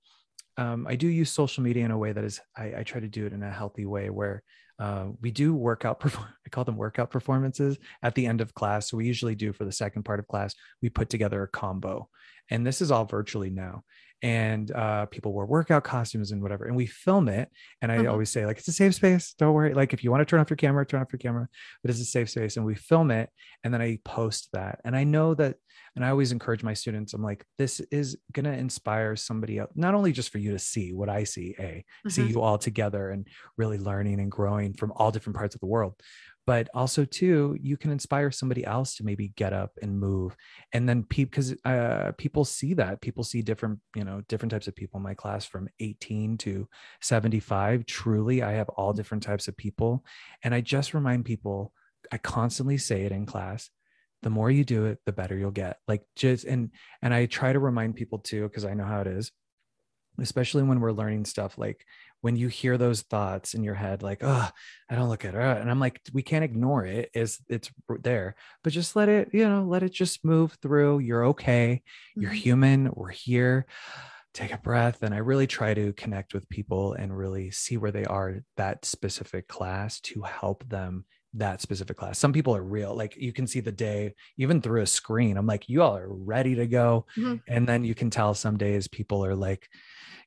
um, 0.56 0.86
I 0.86 0.96
do 0.96 1.08
use 1.08 1.30
social 1.30 1.62
media 1.62 1.84
in 1.84 1.90
a 1.90 1.98
way 1.98 2.12
that 2.12 2.24
is 2.24 2.40
I, 2.56 2.74
I 2.78 2.82
try 2.82 3.00
to 3.00 3.08
do 3.08 3.26
it 3.26 3.32
in 3.32 3.42
a 3.42 3.50
healthy 3.50 3.86
way 3.86 4.10
where 4.10 4.42
uh, 4.78 5.06
we 5.20 5.30
do 5.30 5.54
workout 5.54 6.00
perform- 6.00 6.28
I 6.46 6.48
call 6.50 6.64
them 6.64 6.76
workout 6.76 7.10
performances 7.10 7.78
at 8.02 8.14
the 8.14 8.26
end 8.26 8.40
of 8.40 8.54
class. 8.54 8.90
So 8.90 8.96
we 8.96 9.06
usually 9.06 9.34
do 9.34 9.52
for 9.52 9.64
the 9.64 9.72
second 9.72 10.04
part 10.04 10.20
of 10.20 10.28
class, 10.28 10.54
we 10.82 10.88
put 10.88 11.08
together 11.08 11.42
a 11.42 11.48
combo. 11.48 12.08
And 12.50 12.66
this 12.66 12.80
is 12.80 12.90
all 12.90 13.04
virtually 13.04 13.50
now. 13.50 13.84
And 14.24 14.70
uh, 14.72 15.04
people 15.06 15.34
wear 15.34 15.44
workout 15.44 15.84
costumes 15.84 16.32
and 16.32 16.40
whatever. 16.40 16.64
And 16.64 16.74
we 16.74 16.86
film 16.86 17.28
it. 17.28 17.50
And 17.82 17.92
I 17.92 17.98
Mhm. 17.98 18.10
always 18.10 18.30
say, 18.30 18.46
like, 18.46 18.56
it's 18.56 18.68
a 18.68 18.72
safe 18.72 18.94
space. 18.94 19.34
Don't 19.38 19.52
worry. 19.52 19.74
Like, 19.74 19.92
if 19.92 20.02
you 20.02 20.10
want 20.10 20.22
to 20.22 20.24
turn 20.24 20.40
off 20.40 20.48
your 20.48 20.56
camera, 20.56 20.86
turn 20.86 21.02
off 21.02 21.12
your 21.12 21.18
camera, 21.18 21.46
but 21.82 21.90
it's 21.90 22.00
a 22.00 22.06
safe 22.06 22.30
space. 22.30 22.56
And 22.56 22.64
we 22.64 22.74
film 22.74 23.10
it. 23.10 23.28
And 23.62 23.72
then 23.74 23.82
I 23.82 23.98
post 24.04 24.48
that. 24.54 24.80
And 24.84 24.96
I 24.96 25.04
know 25.04 25.34
that 25.34 25.56
and 25.96 26.04
I 26.04 26.08
always 26.10 26.32
encourage 26.32 26.64
my 26.64 26.74
students, 26.74 27.14
I'm 27.14 27.22
like, 27.22 27.44
this 27.56 27.78
is 27.92 28.16
going 28.32 28.44
to 28.46 28.52
inspire 28.52 29.14
somebody 29.14 29.58
else, 29.58 29.70
not 29.76 29.94
only 29.94 30.10
just 30.10 30.30
for 30.30 30.38
you 30.38 30.50
to 30.52 30.58
see 30.58 30.92
what 30.92 31.08
I 31.08 31.22
see, 31.22 31.54
A, 31.60 31.84
see 32.08 32.24
Mhm. 32.24 32.30
you 32.30 32.40
all 32.40 32.58
together 32.58 33.10
and 33.10 33.28
really 33.56 33.78
learning 33.78 34.18
and 34.18 34.28
growing 34.30 34.72
from 34.74 34.90
all 34.96 35.12
different 35.12 35.36
parts 35.36 35.54
of 35.54 35.60
the 35.60 35.68
world, 35.68 35.94
but 36.46 36.68
also, 36.74 37.04
too, 37.04 37.56
you 37.60 37.76
can 37.76 37.90
inspire 37.90 38.30
somebody 38.30 38.64
else 38.64 38.96
to 38.96 39.04
maybe 39.04 39.28
get 39.36 39.52
up 39.52 39.72
and 39.80 39.98
move. 39.98 40.36
And 40.72 40.88
then 40.88 41.04
people, 41.04 41.30
because 41.30 41.54
uh, 41.64 42.12
people 42.18 42.44
see 42.44 42.74
that, 42.74 43.00
people 43.00 43.24
see 43.24 43.42
different, 43.42 43.80
you 43.96 44.04
know, 44.04 44.22
different 44.28 44.52
types 44.52 44.68
of 44.68 44.76
people 44.76 44.98
in 44.98 45.04
my 45.04 45.14
class 45.14 45.46
from 45.46 45.68
18 45.80 46.36
to 46.38 46.68
75. 47.00 47.86
Truly, 47.86 48.42
I 48.42 48.52
have 48.52 48.68
all 48.70 48.92
different 48.92 49.22
types 49.22 49.48
of 49.48 49.56
people. 49.56 50.04
And 50.42 50.54
I 50.54 50.60
just 50.60 50.92
remind 50.92 51.24
people, 51.24 51.72
I 52.12 52.18
constantly 52.18 52.76
say 52.76 53.02
it 53.02 53.12
in 53.12 53.26
class 53.26 53.70
the 54.22 54.30
more 54.30 54.50
you 54.50 54.64
do 54.64 54.86
it 54.86 54.98
the 55.04 55.12
better 55.12 55.36
you'll 55.36 55.50
get 55.50 55.76
like 55.86 56.02
just 56.16 56.46
and 56.46 56.70
and 57.02 57.12
i 57.12 57.26
try 57.26 57.52
to 57.52 57.58
remind 57.58 57.94
people 57.94 58.18
too 58.18 58.44
because 58.44 58.64
i 58.64 58.72
know 58.72 58.84
how 58.84 59.02
it 59.02 59.06
is 59.06 59.30
especially 60.18 60.62
when 60.62 60.80
we're 60.80 60.92
learning 60.92 61.24
stuff 61.24 61.58
like 61.58 61.84
when 62.24 62.36
you 62.36 62.48
hear 62.48 62.78
those 62.78 63.02
thoughts 63.02 63.52
in 63.52 63.62
your 63.62 63.74
head 63.74 64.02
like 64.02 64.20
oh 64.22 64.48
i 64.88 64.94
don't 64.94 65.10
look 65.10 65.26
at 65.26 65.34
it 65.34 65.60
and 65.60 65.70
i'm 65.70 65.78
like 65.78 66.00
we 66.14 66.22
can't 66.22 66.42
ignore 66.42 66.86
it's 66.86 67.42
it's 67.50 67.70
there 68.00 68.34
but 68.62 68.72
just 68.72 68.96
let 68.96 69.10
it 69.10 69.28
you 69.34 69.46
know 69.46 69.62
let 69.62 69.82
it 69.82 69.92
just 69.92 70.24
move 70.24 70.56
through. 70.62 71.00
You're 71.00 71.26
okay. 71.26 71.82
You're 72.16 72.30
Mhm. 72.30 72.44
human. 72.46 72.90
We're 72.94 73.10
here. 73.10 73.66
Take 74.32 74.52
a 74.54 74.58
breath. 74.58 75.02
And 75.02 75.14
i 75.14 75.18
really 75.18 75.46
try 75.46 75.74
to 75.74 75.92
connect 75.92 76.32
with 76.32 76.48
people 76.48 76.94
and 76.94 77.14
really 77.16 77.50
see 77.50 77.76
where 77.76 77.92
they 77.92 78.06
are 78.06 78.40
that 78.56 78.86
specific 78.86 79.46
class 79.46 80.00
to 80.00 80.22
help 80.22 80.66
them 80.66 81.04
that 81.34 81.60
specific 81.60 81.96
class 81.96 82.18
some 82.18 82.32
people 82.32 82.54
are 82.54 82.62
real 82.62 82.94
like 82.94 83.16
you 83.16 83.32
can 83.32 83.46
see 83.46 83.60
the 83.60 83.72
day 83.72 84.14
even 84.36 84.60
through 84.60 84.82
a 84.82 84.86
screen 84.86 85.36
i'm 85.36 85.46
like 85.46 85.68
you 85.68 85.82
all 85.82 85.96
are 85.96 86.08
ready 86.08 86.54
to 86.54 86.66
go 86.66 87.04
Mhm. 87.16 87.40
and 87.48 87.68
then 87.68 87.84
you 87.84 87.94
can 87.94 88.10
tell 88.10 88.34
some 88.34 88.56
days 88.56 88.88
people 88.88 89.24
are 89.24 89.34
like 89.34 89.68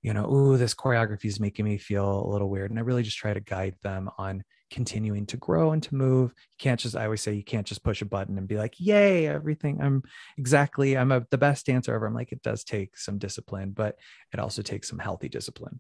you 0.02 0.14
know 0.14 0.32
ooh 0.32 0.58
this 0.58 0.76
choreography 0.76 1.26
is 1.26 1.40
making 1.40 1.66
me 1.66 1.78
feel 1.78 2.26
a 2.26 2.30
little 2.30 2.50
weird 2.50 2.70
and 2.72 2.80
i 2.80 2.84
really 2.84 3.04
just 3.04 3.18
try 3.18 3.34
to 3.34 3.40
guide 3.40 3.76
them 3.84 4.10
on 4.18 4.44
continuing 4.70 5.26
to 5.26 5.38
grow 5.38 5.72
and 5.72 5.82
to 5.82 5.96
move 5.96 6.32
you 6.36 6.58
can't 6.60 6.80
just 6.82 6.96
i 6.96 7.06
always 7.06 7.22
say 7.22 7.32
you 7.34 7.44
can't 7.44 7.66
just 7.68 7.84
push 7.84 8.02
a 8.02 8.06
button 8.06 8.38
and 8.38 8.50
be 8.50 8.58
like 8.58 8.76
yay 8.78 9.26
everything 9.26 9.80
i'm 9.82 10.04
exactly 10.38 10.98
i'm 10.98 11.12
a, 11.14 11.26
the 11.32 11.38
best 11.38 11.66
dancer 11.66 11.96
ever 11.96 12.06
i'm 12.06 12.14
like 12.14 12.34
it 12.34 12.42
does 12.42 12.66
take 12.66 12.98
some 12.98 13.18
discipline 13.18 13.72
but 13.72 13.98
it 14.34 14.40
also 14.40 14.62
takes 14.62 14.90
some 14.90 15.00
healthy 15.00 15.30
discipline 15.30 15.80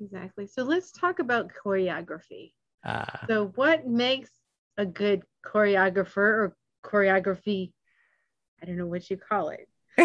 Exactly. 0.00 0.46
So 0.46 0.64
let's 0.64 0.90
talk 0.90 1.18
about 1.20 1.50
choreography. 1.64 2.52
Uh, 2.84 3.26
So, 3.28 3.52
what 3.54 3.86
makes 3.86 4.30
a 4.76 4.86
good 4.86 5.22
choreographer 5.44 6.16
or 6.16 6.56
choreography? 6.84 7.72
I 8.62 8.66
don't 8.66 8.76
know 8.76 8.86
what 8.86 9.08
you 9.10 9.16
call 9.16 9.50
it. 9.50 9.68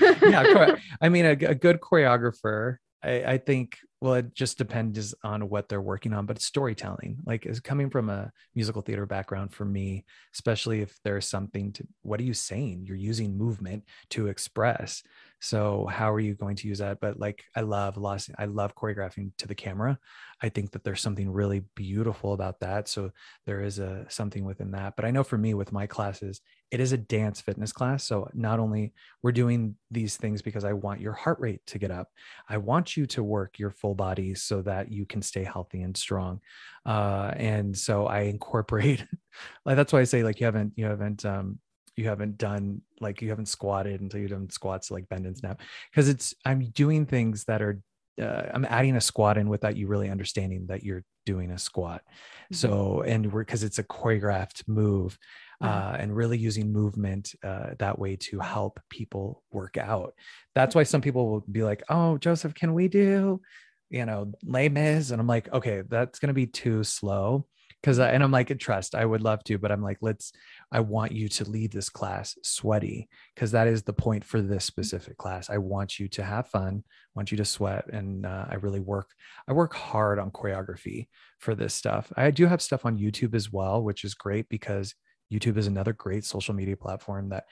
yeah 0.00 0.76
i 1.00 1.08
mean 1.08 1.24
a, 1.24 1.30
a 1.30 1.54
good 1.54 1.80
choreographer 1.80 2.76
I, 3.02 3.24
I 3.24 3.38
think 3.38 3.76
well 4.02 4.14
it 4.14 4.34
just 4.34 4.58
depends 4.58 5.14
on 5.22 5.48
what 5.48 5.68
they're 5.68 5.80
working 5.80 6.12
on 6.12 6.26
but 6.26 6.36
it's 6.36 6.44
storytelling. 6.44 7.16
Like 7.24 7.46
is 7.46 7.60
coming 7.60 7.88
from 7.88 8.08
a 8.10 8.32
musical 8.54 8.82
theater 8.82 9.06
background 9.06 9.54
for 9.54 9.64
me 9.64 10.04
especially 10.34 10.80
if 10.80 10.98
there's 11.04 11.28
something 11.28 11.72
to 11.74 11.86
what 12.02 12.18
are 12.18 12.24
you 12.24 12.34
saying? 12.34 12.84
You're 12.84 12.96
using 12.96 13.38
movement 13.38 13.84
to 14.10 14.26
express. 14.26 15.04
So 15.40 15.86
how 15.86 16.12
are 16.12 16.20
you 16.20 16.34
going 16.34 16.56
to 16.56 16.68
use 16.68 16.78
that? 16.78 16.98
But 17.00 17.20
like 17.20 17.44
i 17.54 17.60
love 17.60 17.96
lost 17.96 18.30
i 18.38 18.46
love 18.46 18.74
choreographing 18.74 19.30
to 19.38 19.46
the 19.46 19.54
camera. 19.54 19.98
I 20.42 20.48
think 20.48 20.72
that 20.72 20.82
there's 20.82 21.00
something 21.00 21.30
really 21.30 21.62
beautiful 21.76 22.32
about 22.32 22.58
that. 22.60 22.88
So 22.88 23.12
there 23.46 23.62
is 23.62 23.78
a 23.78 24.04
something 24.08 24.44
within 24.44 24.72
that. 24.72 24.96
But 24.96 25.04
i 25.04 25.12
know 25.12 25.22
for 25.22 25.38
me 25.38 25.54
with 25.54 25.70
my 25.70 25.86
classes 25.86 26.40
it 26.72 26.80
is 26.80 26.92
a 26.92 26.96
dance 26.96 27.40
fitness 27.40 27.70
class. 27.70 28.02
So 28.02 28.30
not 28.32 28.58
only 28.58 28.94
we're 29.22 29.32
doing 29.32 29.76
these 29.92 30.16
things 30.16 30.42
because 30.42 30.64
i 30.64 30.72
want 30.72 31.00
your 31.00 31.12
heart 31.12 31.38
rate 31.38 31.60
to 31.66 31.78
get 31.78 31.90
up 31.90 32.08
i 32.48 32.56
want 32.56 32.96
you 32.96 33.06
to 33.06 33.22
work 33.22 33.58
your 33.58 33.70
full 33.70 33.91
body 33.94 34.34
so 34.34 34.62
that 34.62 34.90
you 34.90 35.06
can 35.06 35.22
stay 35.22 35.44
healthy 35.44 35.82
and 35.82 35.96
strong. 35.96 36.40
Uh, 36.84 37.32
and 37.36 37.76
so 37.78 38.06
i 38.06 38.20
incorporate 38.22 39.06
like 39.64 39.76
that's 39.76 39.92
why 39.92 40.00
i 40.00 40.04
say 40.04 40.22
like 40.24 40.40
you 40.40 40.46
haven't 40.46 40.72
you 40.76 40.84
haven't 40.84 41.24
um 41.24 41.58
you 41.96 42.08
haven't 42.08 42.38
done 42.38 42.80
like 43.00 43.20
you 43.22 43.28
haven't 43.28 43.46
squatted 43.46 44.00
until 44.00 44.18
you've 44.20 44.30
done 44.30 44.48
squats 44.50 44.90
like 44.90 45.08
bend 45.08 45.26
and 45.26 45.36
snap. 45.36 45.60
Because 45.90 46.08
it's 46.08 46.34
i'm 46.44 46.60
doing 46.70 47.06
things 47.06 47.44
that 47.44 47.62
are 47.62 47.80
uh, 48.20 48.44
i'm 48.52 48.64
adding 48.64 48.96
a 48.96 49.00
squat 49.00 49.38
in 49.38 49.48
without 49.48 49.76
you 49.76 49.86
really 49.86 50.10
understanding 50.10 50.66
that 50.68 50.82
you're 50.82 51.04
doing 51.24 51.52
a 51.52 51.58
squat. 51.58 52.02
Mhm. 52.52 52.56
so 52.56 53.02
and 53.02 53.32
we're 53.32 53.44
because 53.44 53.62
it's 53.62 53.78
a 53.78 53.84
choreographed 53.84 54.66
move 54.66 55.16
Mhm. 55.62 55.68
uh, 55.68 55.96
and 56.00 56.16
really 56.16 56.38
using 56.38 56.72
movement 56.72 57.34
uh, 57.44 57.70
that 57.78 57.96
way 57.98 58.16
to 58.16 58.40
help 58.40 58.80
people 58.90 59.44
work 59.52 59.76
out. 59.76 60.14
That's 60.56 60.74
why 60.74 60.82
some 60.82 61.00
people 61.00 61.30
will 61.30 61.44
be 61.50 61.62
like 61.62 61.82
oh 61.88 62.18
joseph 62.18 62.54
can 62.54 62.74
we 62.74 62.88
do 62.88 63.40
you 63.92 64.06
know 64.06 64.32
Les 64.42 64.68
Mis. 64.68 65.10
and 65.10 65.20
i'm 65.20 65.26
like 65.26 65.52
okay 65.52 65.82
that's 65.88 66.18
going 66.18 66.28
to 66.28 66.34
be 66.34 66.46
too 66.46 66.82
slow 66.82 67.46
because 67.80 67.98
I, 67.98 68.10
and 68.10 68.24
i'm 68.24 68.32
like 68.32 68.58
trust 68.58 68.94
i 68.94 69.04
would 69.04 69.20
love 69.20 69.44
to 69.44 69.58
but 69.58 69.70
i'm 69.70 69.82
like 69.82 69.98
let's 70.00 70.32
i 70.72 70.80
want 70.80 71.12
you 71.12 71.28
to 71.28 71.48
leave 71.48 71.70
this 71.70 71.90
class 71.90 72.34
sweaty 72.42 73.08
because 73.34 73.52
that 73.52 73.68
is 73.68 73.82
the 73.82 73.92
point 73.92 74.24
for 74.24 74.40
this 74.40 74.64
specific 74.64 75.18
class 75.18 75.50
i 75.50 75.58
want 75.58 76.00
you 76.00 76.08
to 76.08 76.24
have 76.24 76.48
fun 76.48 76.82
want 77.14 77.30
you 77.30 77.36
to 77.36 77.44
sweat 77.44 77.84
and 77.92 78.24
uh, 78.24 78.46
i 78.48 78.54
really 78.54 78.80
work 78.80 79.10
i 79.46 79.52
work 79.52 79.74
hard 79.74 80.18
on 80.18 80.30
choreography 80.30 81.08
for 81.38 81.54
this 81.54 81.74
stuff 81.74 82.10
i 82.16 82.30
do 82.30 82.46
have 82.46 82.62
stuff 82.62 82.86
on 82.86 82.98
youtube 82.98 83.34
as 83.34 83.52
well 83.52 83.82
which 83.82 84.04
is 84.04 84.14
great 84.14 84.48
because 84.48 84.94
youtube 85.30 85.58
is 85.58 85.66
another 85.66 85.92
great 85.92 86.24
social 86.24 86.54
media 86.54 86.76
platform 86.76 87.28
that 87.28 87.44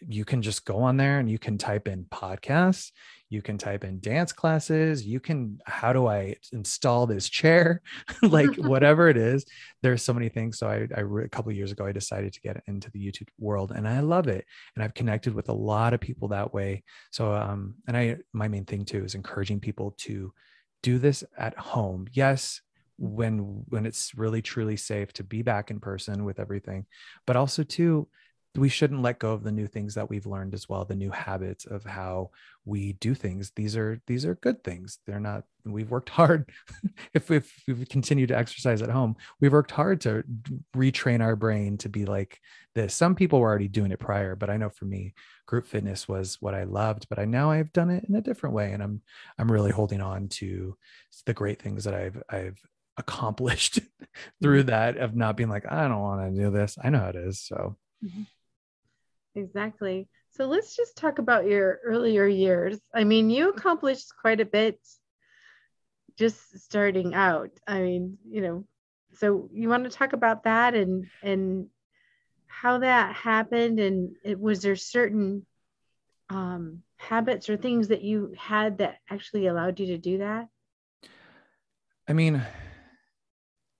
you 0.00 0.24
can 0.24 0.42
just 0.42 0.64
go 0.64 0.78
on 0.78 0.96
there 0.96 1.18
and 1.18 1.30
you 1.30 1.38
can 1.38 1.56
type 1.56 1.88
in 1.88 2.04
podcasts 2.04 2.92
you 3.28 3.42
can 3.42 3.58
type 3.58 3.82
in 3.82 3.98
dance 4.00 4.32
classes 4.32 5.04
you 5.04 5.18
can 5.18 5.58
how 5.66 5.92
do 5.92 6.06
i 6.06 6.34
install 6.52 7.06
this 7.06 7.28
chair? 7.28 7.80
Like 8.22 8.54
whatever 8.56 9.08
it 9.08 9.16
is. 9.16 9.44
There's 9.82 10.02
so 10.02 10.12
many 10.12 10.28
things. 10.28 10.58
So 10.58 10.68
i, 10.68 10.86
a 11.00 11.28
couple 11.28 11.50
of 11.50 11.56
years 11.56 11.72
ago 11.72 11.86
i 11.86 11.92
decided 11.92 12.32
to 12.32 12.40
get 12.40 12.62
into 12.66 12.90
the 12.90 13.04
youtube 13.04 13.28
world 13.38 13.72
and 13.74 13.88
i 13.88 14.00
love 14.00 14.28
it. 14.28 14.44
And 14.74 14.84
i've 14.84 14.94
connected 14.94 15.34
with 15.34 15.48
a 15.48 15.54
lot 15.54 15.94
of 15.94 16.00
people 16.00 16.28
that 16.28 16.52
way. 16.52 16.84
So 17.10 17.32
um 17.32 17.74
and 17.86 17.96
i 17.96 18.16
my 18.32 18.48
main 18.48 18.64
thing 18.64 18.84
too 18.84 19.04
is 19.04 19.14
encouraging 19.14 19.60
people 19.60 19.94
to 19.98 20.32
do 20.82 20.98
this 20.98 21.24
at 21.38 21.56
home. 21.58 22.06
Yes 22.12 22.60
when 22.98 23.62
when 23.68 23.84
it's 23.84 24.14
really 24.16 24.40
truly 24.40 24.76
safe 24.76 25.12
to 25.12 25.22
be 25.22 25.42
back 25.42 25.70
in 25.70 25.78
person 25.78 26.24
with 26.24 26.40
everything 26.40 26.86
but 27.26 27.36
also 27.36 27.62
too 27.62 28.08
we 28.56 28.68
shouldn't 28.68 29.02
let 29.02 29.18
go 29.18 29.32
of 29.32 29.42
the 29.42 29.52
new 29.52 29.66
things 29.66 29.94
that 29.94 30.08
we've 30.08 30.26
learned 30.26 30.54
as 30.54 30.68
well 30.68 30.84
the 30.84 30.94
new 30.94 31.10
habits 31.10 31.64
of 31.64 31.84
how 31.84 32.30
we 32.64 32.94
do 32.94 33.14
things. 33.14 33.52
These 33.54 33.76
are 33.76 34.00
these 34.06 34.24
are 34.24 34.34
good 34.36 34.64
things. 34.64 34.98
They're 35.06 35.20
not 35.20 35.44
we've 35.64 35.90
worked 35.90 36.10
hard. 36.10 36.50
If, 37.14 37.30
if 37.30 37.52
we 37.66 37.86
continue 37.86 38.26
to 38.26 38.36
exercise 38.36 38.82
at 38.82 38.90
home 38.90 39.16
we've 39.40 39.52
worked 39.52 39.70
hard 39.70 40.00
to 40.02 40.22
retrain 40.76 41.22
our 41.22 41.34
brain 41.34 41.78
to 41.78 41.88
be 41.88 42.04
like 42.04 42.40
this. 42.74 42.94
Some 42.94 43.14
people 43.14 43.40
were 43.40 43.48
already 43.48 43.68
doing 43.68 43.90
it 43.90 43.98
prior 43.98 44.36
but 44.36 44.50
i 44.50 44.56
know 44.56 44.68
for 44.68 44.84
me 44.84 45.14
group 45.46 45.66
fitness 45.66 46.08
was 46.08 46.36
what 46.40 46.54
i 46.54 46.64
loved 46.64 47.08
but 47.08 47.18
i 47.18 47.24
now 47.24 47.50
i've 47.50 47.72
done 47.72 47.90
it 47.90 48.04
in 48.08 48.14
a 48.16 48.20
different 48.20 48.54
way 48.54 48.72
and 48.72 48.82
i'm 48.82 49.00
i'm 49.38 49.50
really 49.50 49.70
holding 49.70 50.00
on 50.00 50.28
to 50.28 50.76
the 51.24 51.32
great 51.32 51.60
things 51.60 51.84
that 51.84 51.94
i've 51.94 52.22
i've 52.28 52.60
accomplished 52.96 53.80
through 54.42 54.60
mm-hmm. 54.60 54.70
that 54.70 54.96
of 54.96 55.14
not 55.14 55.36
being 55.36 55.48
like 55.48 55.70
i 55.70 55.86
don't 55.88 56.00
want 56.00 56.34
to 56.34 56.42
do 56.42 56.50
this. 56.50 56.76
I 56.82 56.90
know 56.90 56.98
how 56.98 57.08
it 57.08 57.16
is 57.16 57.40
so 57.40 57.76
mm-hmm. 58.04 58.22
Exactly. 59.36 60.08
So 60.30 60.46
let's 60.46 60.74
just 60.74 60.96
talk 60.96 61.18
about 61.18 61.46
your 61.46 61.78
earlier 61.84 62.26
years. 62.26 62.78
I 62.94 63.04
mean, 63.04 63.30
you 63.30 63.50
accomplished 63.50 64.12
quite 64.20 64.40
a 64.40 64.44
bit 64.44 64.80
just 66.18 66.58
starting 66.58 67.14
out. 67.14 67.50
I 67.66 67.80
mean, 67.82 68.18
you 68.28 68.40
know, 68.40 68.64
so 69.14 69.48
you 69.52 69.68
want 69.68 69.84
to 69.84 69.90
talk 69.90 70.12
about 70.14 70.44
that 70.44 70.74
and 70.74 71.06
and 71.22 71.68
how 72.46 72.78
that 72.78 73.14
happened 73.14 73.78
and 73.78 74.16
it 74.24 74.40
was 74.40 74.62
there 74.62 74.76
certain 74.76 75.44
um, 76.30 76.82
habits 76.96 77.48
or 77.48 77.56
things 77.56 77.88
that 77.88 78.02
you 78.02 78.34
had 78.38 78.78
that 78.78 78.98
actually 79.10 79.46
allowed 79.46 79.78
you 79.78 79.86
to 79.86 79.98
do 79.98 80.18
that? 80.18 80.48
I 82.08 82.12
mean, 82.12 82.42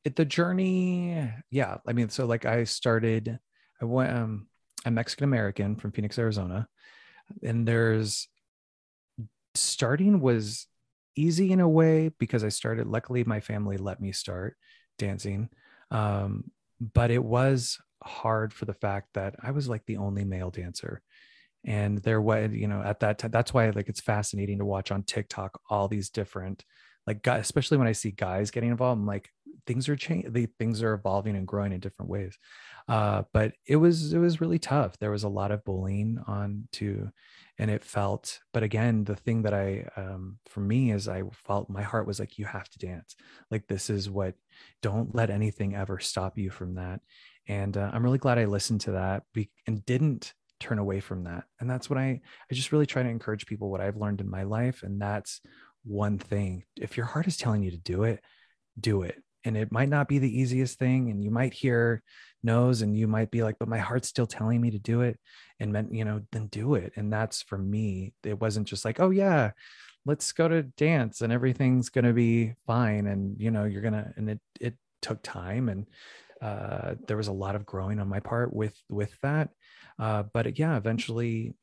it, 0.05 0.17
the 0.17 0.25
journey, 0.25 1.31
yeah. 1.51 1.79
I 1.87 1.93
mean, 1.93 2.09
so 2.09 2.27
like 2.27 2.45
I 2.45 2.65
started, 2.65 3.39
I 3.81 3.85
went, 3.85 4.13
um, 4.13 4.49
I'm 4.87 4.95
Mexican 4.95 5.25
American 5.25 5.77
from 5.77 5.93
Phoenix, 5.93 6.19
Arizona, 6.19 6.69
and 7.43 7.67
there's 7.67 8.29
starting 9.55 10.21
was 10.21 10.67
easy 11.17 11.53
in 11.53 11.61
a 11.61 11.69
way 11.69 12.11
because 12.19 12.45
I 12.45 12.49
started. 12.51 12.87
Luckily, 12.87 13.25
my 13.25 13.41
family 13.41 13.77
let 13.77 14.01
me 14.01 14.13
start 14.13 14.57
dancing, 14.99 15.51
um, 15.91 16.45
but 16.81 17.11
it 17.11 17.23
was 17.23 17.79
hard 18.03 18.55
for 18.55 18.65
the 18.65 18.75
fact 18.75 19.09
that 19.15 19.35
I 19.43 19.51
was 19.51 19.69
like 19.69 19.85
the 19.87 19.97
only 19.97 20.25
male 20.25 20.51
dancer 20.51 21.03
and 21.67 21.99
there 21.99 22.21
was 22.21 22.53
you 22.53 22.69
know 22.69 22.81
at 22.81 23.01
that 23.01 23.19
time 23.19 23.31
that's 23.31 23.53
why 23.53 23.69
like 23.71 23.89
it's 23.89 24.01
fascinating 24.01 24.59
to 24.59 24.65
watch 24.65 24.91
on 24.91 25.03
tiktok 25.03 25.61
all 25.69 25.89
these 25.89 26.11
different 26.11 26.65
like 27.07 27.23
guys 27.23 27.41
especially 27.41 27.77
when 27.77 27.89
i 27.89 27.93
see 27.93 28.11
guys 28.11 28.51
getting 28.51 28.71
involved 28.71 29.01
i'm 29.01 29.07
like 29.07 29.31
things 29.67 29.89
are 29.89 29.97
changing 29.97 30.49
things 30.59 30.83
are 30.83 30.95
evolving 30.95 31.37
and 31.37 31.47
growing 31.47 31.73
in 31.73 31.81
different 31.81 32.11
ways. 32.11 32.39
Uh, 32.89 33.23
but 33.33 33.53
it 33.67 33.77
was 33.77 34.13
it 34.13 34.19
was 34.19 34.41
really 34.41 34.59
tough. 34.59 34.99
There 34.99 35.11
was 35.11 35.25
a 35.25 35.29
lot 35.29 35.51
of 35.51 35.65
bullying 35.65 36.19
on 36.27 36.69
too 36.73 37.11
and 37.59 37.71
it 37.71 37.85
felt 37.85 38.41
but 38.53 38.63
again 38.63 39.05
the 39.05 39.17
thing 39.17 39.43
that 39.43 39.55
i 39.55 39.87
um, 39.97 40.39
for 40.47 40.61
me 40.61 40.93
is 40.93 41.09
i 41.09 41.23
felt 41.47 41.71
my 41.71 41.83
heart 41.83 42.07
was 42.07 42.21
like 42.21 42.39
you 42.39 42.45
have 42.45 42.69
to 42.69 42.79
dance. 42.79 43.17
Like 43.51 43.67
this 43.67 43.91
is 43.91 44.11
what 44.11 44.35
don't 44.83 45.15
let 45.15 45.31
anything 45.31 45.75
ever 45.75 45.99
stop 45.99 46.39
you 46.39 46.51
from 46.51 46.75
that. 46.75 47.01
And 47.49 47.77
uh, 47.77 47.91
i'm 47.93 48.03
really 48.03 48.19
glad 48.19 48.39
i 48.39 48.45
listened 48.45 48.83
to 48.83 48.93
that 48.93 49.23
and 49.67 49.85
didn't 49.87 50.35
turn 50.59 50.79
away 50.79 51.01
from 51.01 51.25
that. 51.25 51.45
And 51.61 51.69
that's 51.69 51.89
what 51.89 51.99
i 51.99 52.21
i 52.51 52.55
just 52.55 52.73
really 52.73 52.87
try 52.87 53.03
to 53.03 53.09
encourage 53.09 53.47
people 53.47 53.71
what 53.71 53.81
i've 53.81 53.97
learned 53.97 54.21
in 54.21 54.31
my 54.31 54.43
life 54.43 54.83
and 54.83 55.01
that's 55.01 55.41
one 55.85 56.19
thing. 56.19 56.65
If 56.81 56.97
your 56.97 57.07
heart 57.07 57.29
is 57.29 57.37
telling 57.37 57.63
you 57.63 57.71
to 57.71 57.79
do 57.79 58.03
it 58.05 58.21
do 58.79 59.03
it 59.03 59.23
and 59.47 59.57
it 59.57 59.73
might 59.73 59.89
not 59.89 60.09
be 60.09 60.19
the 60.19 60.41
easiest 60.41 60.79
thing 60.79 61.11
and 61.11 61.23
you 61.25 61.31
might 61.31 61.55
hear 61.55 62.03
no's 62.43 62.83
and 62.83 62.97
you 62.97 63.07
might 63.09 63.31
be 63.31 63.43
like 63.43 63.59
but 63.59 63.69
my 63.69 63.79
heart's 63.79 64.09
still 64.09 64.27
telling 64.27 64.61
me 64.61 64.71
to 64.71 64.79
do 64.79 65.01
it 65.01 65.19
and 65.59 65.73
meant 65.73 65.95
you 65.95 66.05
know 66.05 66.21
then 66.33 66.47
do 66.49 66.75
it. 66.75 66.93
And 66.97 67.13
that's 67.13 67.43
for 67.43 67.57
me 67.57 68.13
it 68.25 68.41
wasn't 68.41 68.69
just 68.69 68.85
like 68.85 69.01
oh 69.01 69.11
yeah 69.11 69.53
let's 70.05 70.33
go 70.33 70.47
to 70.47 70.63
dance 70.63 71.23
and 71.23 71.33
everything's 71.33 71.89
going 71.89 72.05
to 72.05 72.13
be 72.13 72.55
fine 72.67 73.07
and 73.07 73.41
you 73.41 73.51
know 73.51 73.65
you're 73.65 73.83
going 73.83 73.95
to 73.95 74.13
and 74.17 74.31
it 74.31 74.41
it 74.61 74.75
took 75.01 75.23
time 75.23 75.69
and 75.69 75.87
uh, 76.43 76.95
there 77.07 77.17
was 77.17 77.29
a 77.29 77.33
lot 77.33 77.57
of 77.57 77.65
growing 77.65 77.99
on 77.99 78.09
my 78.09 78.21
part 78.21 78.53
with 78.53 78.75
with 78.89 79.19
that. 79.23 79.51
Uh, 79.99 80.23
but 80.23 80.59
yeah, 80.59 80.77
eventually, 80.77 81.55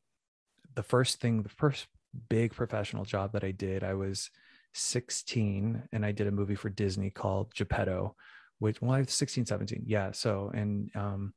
the 0.74 0.82
first 0.82 1.20
thing, 1.20 1.42
the 1.42 1.48
first 1.48 1.86
big 2.28 2.52
professional 2.52 3.04
job 3.04 3.32
that 3.32 3.44
I 3.44 3.52
did, 3.52 3.84
I 3.84 3.94
was 3.94 4.30
16 4.74 5.88
and 5.92 6.04
I 6.04 6.12
did 6.12 6.26
a 6.26 6.32
movie 6.32 6.54
for 6.54 6.68
Disney 6.68 7.10
called 7.10 7.54
Geppetto, 7.54 8.14
which, 8.58 8.82
well, 8.82 8.92
I 8.92 9.00
was 9.00 9.12
16, 9.12 9.46
17. 9.46 9.84
Yeah. 9.86 10.12
So, 10.12 10.50
and 10.54 10.90
um, 10.94 11.34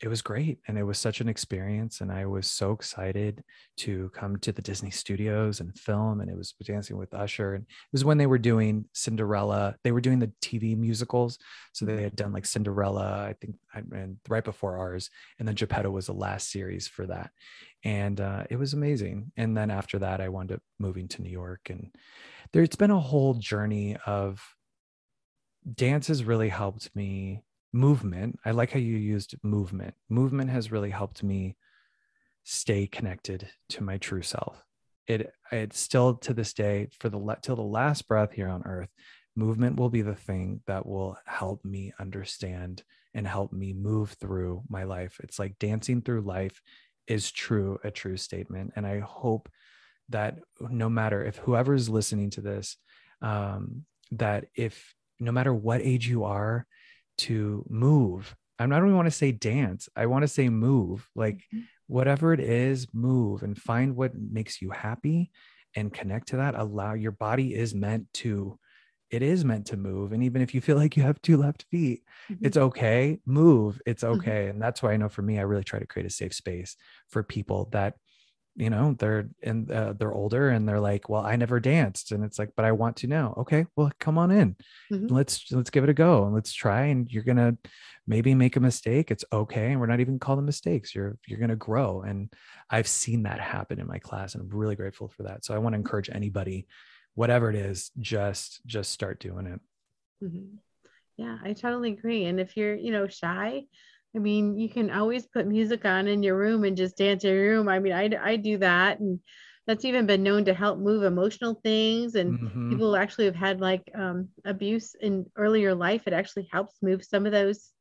it 0.00 0.08
was 0.08 0.20
great 0.20 0.58
and 0.68 0.76
it 0.76 0.82
was 0.82 0.98
such 0.98 1.20
an 1.20 1.28
experience 1.28 2.02
and 2.02 2.12
i 2.12 2.26
was 2.26 2.46
so 2.46 2.72
excited 2.72 3.42
to 3.78 4.10
come 4.10 4.36
to 4.36 4.52
the 4.52 4.60
disney 4.60 4.90
studios 4.90 5.60
and 5.60 5.78
film 5.78 6.20
and 6.20 6.30
it 6.30 6.36
was 6.36 6.54
dancing 6.64 6.98
with 6.98 7.14
usher 7.14 7.54
and 7.54 7.62
it 7.62 7.92
was 7.92 8.04
when 8.04 8.18
they 8.18 8.26
were 8.26 8.38
doing 8.38 8.84
cinderella 8.92 9.74
they 9.84 9.92
were 9.92 10.00
doing 10.00 10.18
the 10.18 10.30
tv 10.42 10.76
musicals 10.76 11.38
so 11.72 11.86
they 11.86 12.02
had 12.02 12.14
done 12.14 12.32
like 12.32 12.44
cinderella 12.44 13.24
i 13.26 13.34
think 13.40 13.56
and 13.92 14.18
right 14.28 14.44
before 14.44 14.76
ours 14.76 15.08
and 15.38 15.48
then 15.48 15.54
geppetto 15.54 15.90
was 15.90 16.06
the 16.06 16.12
last 16.12 16.50
series 16.50 16.86
for 16.86 17.06
that 17.06 17.30
and 17.84 18.20
uh, 18.20 18.44
it 18.50 18.56
was 18.56 18.74
amazing 18.74 19.32
and 19.38 19.56
then 19.56 19.70
after 19.70 19.98
that 19.98 20.20
i 20.20 20.28
wound 20.28 20.52
up 20.52 20.60
moving 20.78 21.08
to 21.08 21.22
new 21.22 21.30
york 21.30 21.70
and 21.70 21.90
there 22.52 22.62
it's 22.62 22.76
been 22.76 22.90
a 22.90 23.00
whole 23.00 23.34
journey 23.34 23.96
of 24.06 24.42
dance 25.74 26.06
has 26.06 26.24
really 26.24 26.48
helped 26.48 26.94
me 26.94 27.42
movement 27.72 28.38
i 28.44 28.50
like 28.50 28.70
how 28.70 28.78
you 28.78 28.96
used 28.96 29.34
movement 29.42 29.94
movement 30.08 30.50
has 30.50 30.72
really 30.72 30.90
helped 30.90 31.22
me 31.22 31.56
stay 32.48 32.86
connected 32.86 33.48
to 33.68 33.82
my 33.82 33.98
true 33.98 34.22
self. 34.22 34.64
It 35.08 35.32
it's 35.50 35.80
still 35.80 36.14
to 36.14 36.32
this 36.32 36.54
day 36.54 36.88
for 37.00 37.08
the 37.08 37.36
till 37.42 37.56
the 37.56 37.62
last 37.62 38.06
breath 38.06 38.32
here 38.32 38.48
on 38.48 38.62
earth 38.64 38.88
movement 39.34 39.76
will 39.76 39.90
be 39.90 40.00
the 40.00 40.14
thing 40.14 40.62
that 40.66 40.86
will 40.86 41.18
help 41.26 41.64
me 41.64 41.92
understand 41.98 42.84
and 43.14 43.26
help 43.26 43.52
me 43.52 43.72
move 43.72 44.12
through 44.12 44.62
my 44.68 44.84
life. 44.84 45.18
It's 45.24 45.40
like 45.40 45.58
dancing 45.58 46.02
through 46.02 46.20
life 46.22 46.62
is 47.08 47.32
true 47.32 47.78
a 47.84 47.90
true 47.90 48.16
statement 48.16 48.72
and 48.74 48.84
i 48.84 48.98
hope 48.98 49.48
that 50.10 50.38
no 50.60 50.88
matter 50.88 51.24
if 51.24 51.36
whoever's 51.36 51.88
listening 51.88 52.30
to 52.30 52.40
this 52.40 52.76
um, 53.22 53.84
that 54.12 54.46
if 54.54 54.94
no 55.18 55.32
matter 55.32 55.52
what 55.52 55.80
age 55.80 56.08
you 56.08 56.24
are 56.24 56.66
to 57.18 57.64
move. 57.68 58.34
I'm 58.58 58.70
not 58.70 58.78
even 58.78 58.96
want 58.96 59.06
to 59.06 59.10
say 59.10 59.32
dance. 59.32 59.88
I 59.96 60.06
want 60.06 60.22
to 60.22 60.28
say 60.28 60.48
move. 60.48 61.08
Like 61.14 61.36
mm-hmm. 61.36 61.60
whatever 61.86 62.32
it 62.32 62.40
is, 62.40 62.86
move 62.92 63.42
and 63.42 63.56
find 63.56 63.96
what 63.96 64.12
makes 64.14 64.60
you 64.62 64.70
happy 64.70 65.30
and 65.74 65.92
connect 65.92 66.28
to 66.28 66.36
that. 66.36 66.54
Allow 66.54 66.94
your 66.94 67.12
body 67.12 67.54
is 67.54 67.74
meant 67.74 68.06
to 68.14 68.58
it 69.08 69.22
is 69.22 69.44
meant 69.44 69.66
to 69.66 69.76
move 69.76 70.10
and 70.12 70.24
even 70.24 70.42
if 70.42 70.52
you 70.52 70.60
feel 70.60 70.76
like 70.76 70.96
you 70.96 71.02
have 71.04 71.22
two 71.22 71.36
left 71.36 71.64
feet 71.70 72.02
mm-hmm. 72.28 72.44
it's 72.44 72.56
okay 72.56 73.20
move 73.24 73.80
it's 73.86 74.02
mm-hmm. 74.02 74.18
okay 74.18 74.30
mm-hmm. 74.30 74.50
and 74.50 74.60
that's 74.60 74.82
why 74.82 74.92
i 74.92 74.96
know 74.96 75.08
for 75.08 75.22
me 75.22 75.38
i 75.38 75.42
really 75.42 75.62
try 75.62 75.78
to 75.78 75.86
create 75.86 76.06
a 76.06 76.10
safe 76.10 76.34
space 76.34 76.76
for 77.08 77.22
people 77.22 77.68
that 77.70 77.94
you 78.56 78.70
know 78.70 78.96
they're 78.98 79.28
and 79.42 79.70
uh, 79.70 79.92
they're 79.98 80.14
older 80.14 80.48
and 80.48 80.66
they're 80.66 80.80
like 80.80 81.08
well 81.08 81.22
i 81.24 81.36
never 81.36 81.60
danced. 81.60 82.12
And 82.12 82.24
it's 82.24 82.38
like 82.38 82.50
but 82.56 82.64
i 82.64 82.72
want 82.72 82.96
to 82.96 83.06
know. 83.06 83.34
Okay 83.38 83.66
well 83.76 83.92
come 84.00 84.18
on 84.18 84.30
in. 84.30 84.56
Mm-hmm. 84.92 85.14
let's 85.14 85.50
let's 85.52 85.70
give 85.70 85.84
it 85.84 85.90
a 85.90 85.94
go 85.94 86.24
and 86.24 86.34
let's 86.34 86.52
try 86.52 86.86
and 86.86 87.10
you're 87.10 87.22
gonna 87.22 87.56
maybe 88.06 88.34
make 88.34 88.56
a 88.56 88.60
mistake. 88.60 89.10
It's 89.10 89.24
okay. 89.32 89.72
And 89.72 89.80
we're 89.80 89.86
not 89.86 90.00
even 90.00 90.18
calling 90.18 90.46
mistakes. 90.46 90.94
You're 90.94 91.18
you're 91.26 91.38
gonna 91.38 91.56
grow. 91.56 92.02
And 92.02 92.32
i've 92.70 92.88
seen 92.88 93.24
that 93.24 93.40
happen 93.40 93.78
in 93.78 93.86
my 93.86 93.98
class 93.98 94.34
and 94.34 94.42
i'm 94.42 94.56
really 94.58 94.76
grateful 94.76 95.08
for 95.08 95.24
that. 95.24 95.44
So 95.44 95.54
i 95.54 95.58
want 95.58 95.74
to 95.74 95.78
encourage 95.78 96.10
anybody 96.10 96.66
whatever 97.14 97.50
it 97.50 97.56
is 97.56 97.90
just 98.00 98.60
just 98.66 98.90
start 98.90 99.20
doing 99.20 99.46
it. 99.46 99.60
Mm-hmm. 100.24 100.56
yeah 101.18 101.36
i 101.44 101.52
totally 101.52 101.92
agree. 101.92 102.24
And 102.24 102.40
if 102.40 102.56
you're 102.56 102.74
you 102.74 102.90
know 102.90 103.06
shy 103.06 103.66
I 104.16 104.18
mean, 104.18 104.58
you 104.58 104.68
can 104.68 104.90
always 104.90 105.26
put 105.26 105.46
music 105.46 105.84
on 105.84 106.08
in 106.08 106.22
your 106.22 106.38
room 106.38 106.64
and 106.64 106.76
just 106.76 106.96
dance 106.96 107.22
in 107.22 107.34
your 107.34 107.50
room. 107.50 107.68
I 107.68 107.78
mean, 107.78 107.92
I, 107.92 108.10
I 108.22 108.36
do 108.36 108.56
that. 108.58 108.98
And 108.98 109.20
that's 109.66 109.84
even 109.84 110.06
been 110.06 110.22
known 110.22 110.46
to 110.46 110.54
help 110.54 110.78
move 110.78 111.02
emotional 111.02 111.60
things. 111.62 112.14
And 112.14 112.38
mm-hmm. 112.38 112.70
people 112.70 112.96
actually 112.96 113.26
have 113.26 113.34
had 113.34 113.60
like 113.60 113.82
um, 113.94 114.28
abuse 114.44 114.94
in 114.98 115.26
earlier 115.36 115.74
life. 115.74 116.02
It 116.06 116.14
actually 116.14 116.48
helps 116.50 116.76
move 116.80 117.04
some 117.04 117.26
of 117.26 117.32
those, 117.32 117.72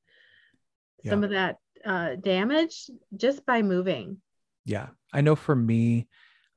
yeah. 1.04 1.12
some 1.12 1.24
of 1.24 1.30
that 1.30 1.58
uh, 1.86 2.16
damage 2.16 2.90
just 3.16 3.46
by 3.46 3.62
moving. 3.62 4.18
Yeah. 4.66 4.88
I 5.14 5.22
know 5.22 5.36
for 5.36 5.56
me, 5.56 6.08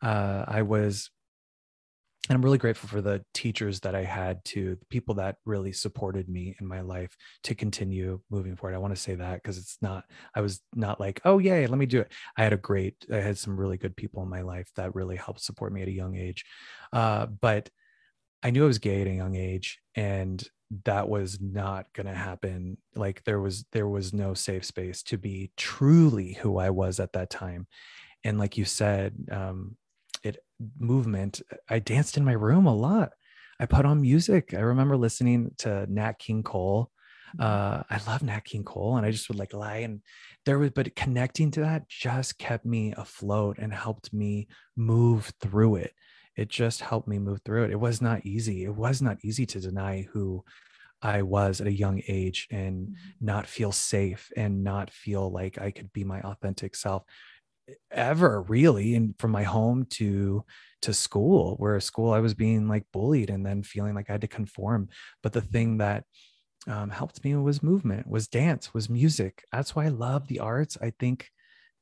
uh, 0.02 0.44
I 0.48 0.62
was 0.62 1.10
and 2.28 2.36
I'm 2.36 2.42
really 2.42 2.58
grateful 2.58 2.88
for 2.88 3.00
the 3.00 3.24
teachers 3.32 3.80
that 3.80 3.94
I 3.94 4.04
had 4.04 4.44
to 4.46 4.76
the 4.76 4.86
people 4.86 5.14
that 5.14 5.36
really 5.46 5.72
supported 5.72 6.28
me 6.28 6.54
in 6.60 6.66
my 6.66 6.82
life 6.82 7.16
to 7.44 7.54
continue 7.54 8.20
moving 8.30 8.54
forward. 8.54 8.76
I 8.76 8.80
want 8.80 8.94
to 8.94 9.00
say 9.00 9.14
that 9.14 9.42
because 9.42 9.56
it's 9.56 9.78
not, 9.80 10.04
I 10.34 10.42
was 10.42 10.60
not 10.74 11.00
like, 11.00 11.20
oh, 11.24 11.38
yay, 11.38 11.66
let 11.66 11.78
me 11.78 11.86
do 11.86 12.00
it. 12.00 12.12
I 12.36 12.42
had 12.42 12.52
a 12.52 12.58
great, 12.58 13.06
I 13.10 13.16
had 13.16 13.38
some 13.38 13.58
really 13.58 13.78
good 13.78 13.96
people 13.96 14.22
in 14.22 14.28
my 14.28 14.42
life 14.42 14.68
that 14.76 14.94
really 14.94 15.16
helped 15.16 15.40
support 15.40 15.72
me 15.72 15.80
at 15.82 15.88
a 15.88 15.92
young 15.92 16.16
age. 16.16 16.44
Uh, 16.92 17.26
but 17.26 17.70
I 18.42 18.50
knew 18.50 18.64
I 18.64 18.68
was 18.68 18.78
gay 18.78 19.00
at 19.00 19.06
a 19.06 19.12
young 19.12 19.34
age 19.34 19.78
and 19.94 20.42
that 20.84 21.08
was 21.08 21.40
not 21.40 21.86
going 21.94 22.06
to 22.08 22.14
happen. 22.14 22.76
Like 22.94 23.24
there 23.24 23.40
was, 23.40 23.64
there 23.72 23.88
was 23.88 24.12
no 24.12 24.34
safe 24.34 24.66
space 24.66 25.02
to 25.04 25.16
be 25.16 25.50
truly 25.56 26.34
who 26.34 26.58
I 26.58 26.68
was 26.70 27.00
at 27.00 27.14
that 27.14 27.30
time. 27.30 27.66
And 28.22 28.38
like 28.38 28.58
you 28.58 28.66
said, 28.66 29.14
um, 29.30 29.76
movement 30.78 31.40
i 31.68 31.78
danced 31.78 32.16
in 32.16 32.24
my 32.24 32.32
room 32.32 32.66
a 32.66 32.74
lot. 32.74 33.10
I 33.60 33.66
put 33.66 33.84
on 33.84 34.00
music. 34.00 34.54
I 34.54 34.60
remember 34.60 34.96
listening 34.96 35.50
to 35.58 35.86
nat 35.88 36.18
king 36.18 36.42
cole. 36.42 36.90
Mm-hmm. 37.36 37.42
uh, 37.42 37.82
i 37.90 38.00
love 38.10 38.22
nat 38.22 38.42
king 38.46 38.64
cole 38.64 38.96
and 38.96 39.04
i 39.04 39.10
just 39.10 39.28
would 39.28 39.38
like 39.38 39.52
lie 39.52 39.78
and 39.78 40.00
there 40.48 40.58
was 40.58 40.70
but 40.70 40.96
connecting 40.96 41.50
to 41.50 41.60
that 41.60 41.86
just 41.90 42.38
kept 42.38 42.64
me 42.64 42.94
afloat 42.96 43.58
and 43.58 43.70
helped 43.70 44.14
me 44.14 44.48
move 44.76 45.30
through 45.42 45.76
it. 45.76 45.92
It 46.38 46.48
just 46.48 46.80
helped 46.80 47.06
me 47.06 47.18
move 47.18 47.40
through 47.44 47.64
it. 47.64 47.70
It 47.70 47.80
was 47.80 48.00
not 48.00 48.24
easy. 48.24 48.64
It 48.64 48.74
was 48.74 49.02
not 49.02 49.18
easy 49.22 49.44
to 49.44 49.60
deny 49.60 50.06
who 50.10 50.42
I 51.02 51.20
was 51.20 51.60
at 51.60 51.66
a 51.66 51.72
young 51.72 52.00
age 52.08 52.48
and 52.50 52.86
mm-hmm. 52.86 52.94
not 53.20 53.46
feel 53.46 53.72
safe 53.72 54.30
and 54.38 54.64
not 54.64 54.90
feel 54.90 55.30
like 55.30 55.58
I 55.58 55.70
could 55.70 55.92
be 55.92 56.02
my 56.02 56.22
authentic 56.22 56.74
self 56.74 57.02
ever 57.90 58.42
really 58.42 58.94
and 58.94 59.14
from 59.18 59.30
my 59.30 59.42
home 59.42 59.86
to 59.90 60.44
to 60.82 60.94
school 60.94 61.56
where 61.56 61.76
a 61.76 61.80
school 61.80 62.12
i 62.12 62.20
was 62.20 62.34
being 62.34 62.68
like 62.68 62.84
bullied 62.92 63.30
and 63.30 63.44
then 63.44 63.62
feeling 63.62 63.94
like 63.94 64.08
i 64.08 64.12
had 64.12 64.20
to 64.22 64.28
conform. 64.28 64.88
But 65.22 65.32
the 65.32 65.40
thing 65.40 65.78
that 65.78 66.04
um, 66.66 66.90
helped 66.90 67.24
me 67.24 67.34
was 67.36 67.62
movement 67.62 68.06
was 68.08 68.28
dance 68.28 68.74
was 68.74 68.90
music. 68.90 69.44
That's 69.52 69.74
why 69.76 69.86
i 69.86 69.88
love 69.88 70.28
the 70.28 70.40
arts. 70.40 70.76
I 70.80 70.92
think 70.98 71.28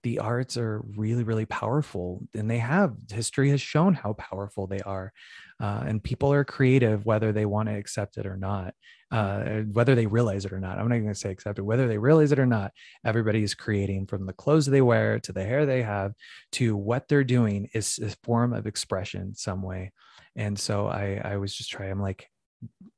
the 0.07 0.21
arts 0.21 0.57
are 0.57 0.85
really 0.95 1.25
really 1.25 1.47
powerful 1.47 2.23
and 2.33 2.49
they 2.49 2.59
have 2.59 2.95
history 3.11 3.51
has 3.51 3.61
shown 3.61 3.93
how 3.93 4.13
powerful 4.13 4.69
they 4.69 4.79
are 4.83 5.13
uh, 5.59 5.83
and 5.85 6.01
people 6.01 6.33
are 6.33 6.45
creative 6.45 7.05
whether 7.05 7.33
they 7.33 7.45
want 7.45 7.69
to 7.69 7.75
accept 7.75 8.17
it 8.17 8.25
or 8.25 8.37
not 8.37 8.73
uh, 9.11 9.63
whether 9.73 9.97
they 9.97 10.07
realize 10.07 10.45
it 10.45 10.53
or 10.53 10.61
not 10.61 10.79
i'm 10.79 10.89
not 10.89 10.99
going 10.99 11.09
to 11.09 11.15
say 11.15 11.33
accept 11.33 11.59
it 11.59 11.63
whether 11.63 11.89
they 11.89 11.99
realize 11.99 12.31
it 12.31 12.39
or 12.39 12.47
not 12.47 12.71
everybody 13.05 13.43
is 13.43 13.53
creating 13.53 14.07
from 14.07 14.27
the 14.27 14.33
clothes 14.33 14.67
they 14.67 14.81
wear 14.81 15.19
to 15.19 15.33
the 15.33 15.43
hair 15.43 15.67
they 15.67 15.83
have 15.83 16.13
to 16.53 16.77
what 16.77 17.09
they're 17.09 17.25
doing 17.25 17.69
is 17.75 17.99
a 17.99 18.09
form 18.23 18.53
of 18.53 18.65
expression 18.65 19.35
some 19.35 19.61
way 19.61 19.91
and 20.37 20.57
so 20.57 20.87
i 20.87 21.21
i 21.25 21.37
was 21.37 21.53
just 21.53 21.69
trying 21.69 21.91
i'm 21.91 22.01
like 22.01 22.31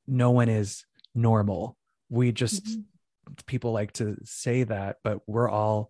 no 0.05 0.29
one 0.29 0.47
is 0.47 0.85
normal 1.15 1.75
we 2.11 2.31
just 2.31 2.63
mm-hmm. 2.65 3.33
people 3.47 3.71
like 3.71 3.93
to 3.93 4.15
say 4.25 4.61
that 4.61 4.97
but 5.03 5.21
we're 5.25 5.49
all 5.49 5.89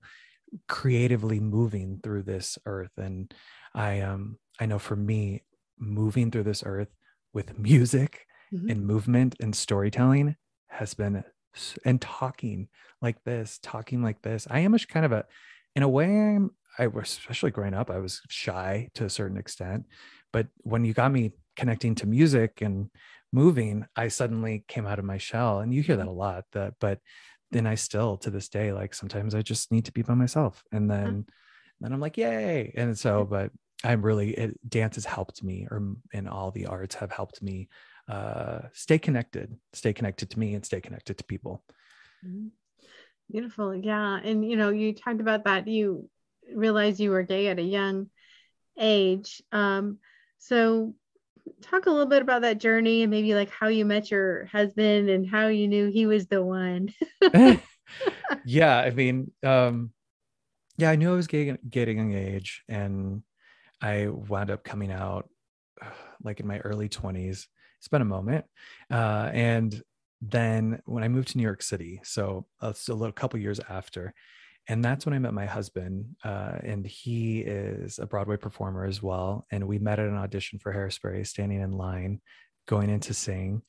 creatively 0.67 1.39
moving 1.39 1.99
through 2.03 2.23
this 2.23 2.57
earth. 2.65 2.91
And 2.97 3.33
i 3.75 4.01
um 4.01 4.37
i 4.59 4.65
know 4.65 4.79
for 4.79 4.95
me 4.95 5.43
moving 5.77 6.31
through 6.31 6.43
this 6.43 6.63
earth 6.65 6.89
with 7.33 7.57
music 7.57 8.25
mm-hmm. 8.53 8.69
and 8.69 8.85
movement 8.85 9.35
and 9.39 9.55
storytelling 9.55 10.35
has 10.69 10.93
been 10.93 11.23
and 11.85 12.01
talking 12.01 12.67
like 13.01 13.23
this 13.23 13.59
talking 13.61 14.03
like 14.03 14.21
this. 14.21 14.47
I 14.49 14.59
am 14.59 14.73
a 14.73 14.79
kind 14.79 15.05
of 15.05 15.11
a 15.11 15.25
in 15.75 15.83
a 15.83 15.89
way 15.89 16.05
i'm 16.05 16.51
i 16.77 16.87
was 16.87 17.09
especially 17.09 17.51
growing 17.51 17.73
up 17.73 17.89
i 17.89 17.97
was 17.97 18.21
shy 18.29 18.89
to 18.95 19.05
a 19.05 19.09
certain 19.09 19.37
extent. 19.37 19.85
But 20.31 20.47
when 20.59 20.85
you 20.85 20.93
got 20.93 21.11
me 21.11 21.31
connecting 21.55 21.95
to 21.95 22.07
music 22.07 22.61
and 22.61 22.89
moving 23.31 23.85
i 23.95 24.07
suddenly 24.07 24.63
came 24.67 24.87
out 24.87 24.99
of 24.99 25.05
my 25.05 25.17
shell. 25.17 25.59
And 25.59 25.73
you 25.73 25.81
hear 25.81 25.97
that 25.97 26.07
a 26.07 26.11
lot 26.11 26.45
that 26.53 26.73
but 26.79 26.99
then 27.51 27.65
I 27.65 27.75
still 27.75 28.17
to 28.17 28.29
this 28.29 28.49
day, 28.49 28.71
like 28.71 28.93
sometimes 28.93 29.35
I 29.35 29.41
just 29.41 29.71
need 29.71 29.85
to 29.85 29.91
be 29.91 30.01
by 30.01 30.13
myself. 30.13 30.63
And 30.71 30.89
then 30.89 31.07
mm-hmm. 31.07 31.21
then 31.81 31.93
I'm 31.93 31.99
like, 31.99 32.17
yay. 32.17 32.73
And 32.75 32.97
so, 32.97 33.25
but 33.25 33.51
I'm 33.83 34.01
really 34.01 34.31
it, 34.31 34.69
dance 34.69 34.95
has 34.95 35.05
helped 35.05 35.43
me 35.43 35.67
or 35.69 35.95
in 36.13 36.27
all 36.27 36.51
the 36.51 36.65
arts 36.65 36.95
have 36.95 37.11
helped 37.11 37.41
me 37.41 37.69
uh 38.07 38.61
stay 38.73 38.99
connected, 38.99 39.55
stay 39.73 39.93
connected 39.93 40.29
to 40.31 40.39
me 40.39 40.53
and 40.53 40.65
stay 40.65 40.81
connected 40.81 41.17
to 41.17 41.23
people. 41.23 41.63
Mm-hmm. 42.25 42.47
Beautiful. 43.31 43.75
Yeah. 43.75 44.19
And 44.23 44.49
you 44.49 44.57
know, 44.57 44.69
you 44.69 44.93
talked 44.93 45.21
about 45.21 45.45
that 45.45 45.67
you 45.67 46.09
realized 46.53 46.99
you 46.99 47.11
were 47.11 47.23
gay 47.23 47.47
at 47.47 47.59
a 47.59 47.63
young 47.63 48.09
age. 48.79 49.41
Um, 49.51 49.99
so 50.39 50.95
talk 51.61 51.85
a 51.85 51.89
little 51.89 52.05
bit 52.05 52.21
about 52.21 52.41
that 52.41 52.59
journey 52.59 53.03
and 53.03 53.11
maybe 53.11 53.35
like 53.35 53.49
how 53.49 53.67
you 53.67 53.85
met 53.85 54.11
your 54.11 54.45
husband 54.45 55.09
and 55.09 55.27
how 55.27 55.47
you 55.47 55.67
knew 55.67 55.87
he 55.87 56.05
was 56.05 56.27
the 56.27 56.43
one. 56.43 56.93
yeah, 58.45 58.77
I 58.77 58.89
mean, 58.91 59.31
um, 59.43 59.91
yeah, 60.77 60.91
I 60.91 60.95
knew 60.95 61.11
I 61.11 61.15
was 61.15 61.27
getting 61.27 61.57
getting 61.69 61.99
engaged, 61.99 62.61
and 62.67 63.23
I 63.81 64.07
wound 64.07 64.51
up 64.51 64.63
coming 64.63 64.91
out 64.91 65.29
like 66.23 66.39
in 66.39 66.47
my 66.47 66.59
early 66.59 66.89
twenties. 66.89 67.47
It's 67.79 67.87
been 67.87 68.01
a 68.01 68.05
moment, 68.05 68.45
uh, 68.91 69.29
and 69.33 69.81
then 70.21 70.81
when 70.85 71.03
I 71.03 71.07
moved 71.07 71.29
to 71.29 71.37
New 71.37 71.43
York 71.43 71.61
City, 71.61 72.01
so 72.03 72.45
uh, 72.61 72.73
a 72.89 72.93
little 72.93 73.13
couple 73.13 73.39
years 73.39 73.59
after, 73.69 74.13
and 74.69 74.85
that's 74.85 75.03
when 75.03 75.15
I 75.15 75.19
met 75.19 75.33
my 75.33 75.47
husband. 75.47 76.15
Uh, 76.23 76.59
and 76.63 76.85
he 76.85 77.39
is 77.39 77.97
a 77.97 78.05
Broadway 78.05 78.37
performer 78.37 78.85
as 78.85 79.01
well. 79.01 79.47
And 79.51 79.67
we 79.67 79.79
met 79.79 79.97
at 79.97 80.07
an 80.07 80.15
audition 80.15 80.59
for 80.59 80.71
Hairspray, 80.71 81.25
standing 81.25 81.59
in 81.59 81.71
line, 81.71 82.21
going 82.67 82.91
in 82.91 82.99
to 83.01 83.13
sing. 83.15 83.63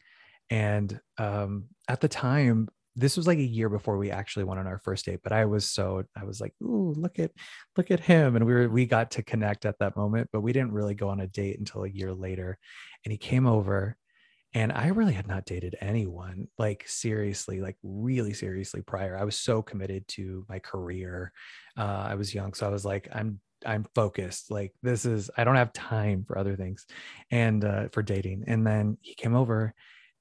And 0.51 1.01
um, 1.17 1.65
at 1.89 2.03
the 2.03 2.09
time, 2.09 2.69
this 2.97 3.17
was 3.17 3.27
like 3.27 3.39
a 3.39 3.43
year 3.43 3.71
before 3.71 3.97
we 3.97 4.11
actually 4.11 4.45
went 4.45 4.61
on 4.61 4.67
our 4.67 4.79
first 4.79 5.07
date. 5.07 5.21
But 5.23 5.33
I 5.33 5.47
was 5.47 5.65
so 5.65 6.05
I 6.15 6.25
was 6.25 6.41
like, 6.41 6.53
"Ooh, 6.63 6.93
look 6.95 7.19
at 7.19 7.31
look 7.77 7.91
at 7.91 8.01
him!" 8.01 8.37
And 8.37 8.45
we 8.45 8.53
were 8.53 8.69
we 8.69 8.85
got 8.85 9.13
to 9.13 9.23
connect 9.23 9.65
at 9.65 9.79
that 9.79 9.97
moment, 9.97 10.29
but 10.33 10.41
we 10.41 10.53
didn't 10.53 10.73
really 10.73 10.95
go 10.95 11.09
on 11.09 11.21
a 11.21 11.27
date 11.27 11.59
until 11.59 11.85
a 11.85 11.89
year 11.89 12.13
later. 12.13 12.59
And 13.05 13.13
he 13.13 13.17
came 13.17 13.47
over 13.47 13.97
and 14.53 14.73
I 14.73 14.89
really 14.89 15.13
had 15.13 15.29
not 15.29 15.45
dated 15.45 15.77
anyone 15.81 16.49
like 16.59 16.85
seriously, 16.89 17.61
like 17.61 17.77
really 17.83 18.33
seriously 18.33 18.83
prior. 18.83 19.17
I 19.17 19.25
was 19.25 19.37
so 19.37 19.63
committed 19.63 20.09
to 20.09 20.45
my 20.49 20.59
career. 20.59 21.33
Uh, 21.79 22.07
I 22.09 22.15
was 22.17 22.35
young, 22.35 22.55
so 22.55 22.67
I 22.67 22.71
was 22.71 22.85
like, 22.85 23.09
I'm 23.13 23.41
I'm 23.65 23.87
focused. 23.95 24.51
Like 24.51 24.73
this 24.83 25.05
is 25.05 25.31
I 25.37 25.45
don't 25.45 25.57
have 25.57 25.73
time 25.73 26.25
for 26.27 26.37
other 26.37 26.57
things, 26.57 26.87
and 27.31 27.65
uh, 27.65 27.89
for 27.93 28.03
dating. 28.03 28.45
And 28.49 28.67
then 28.67 28.99
he 29.03 29.15
came 29.15 29.37
over, 29.37 29.73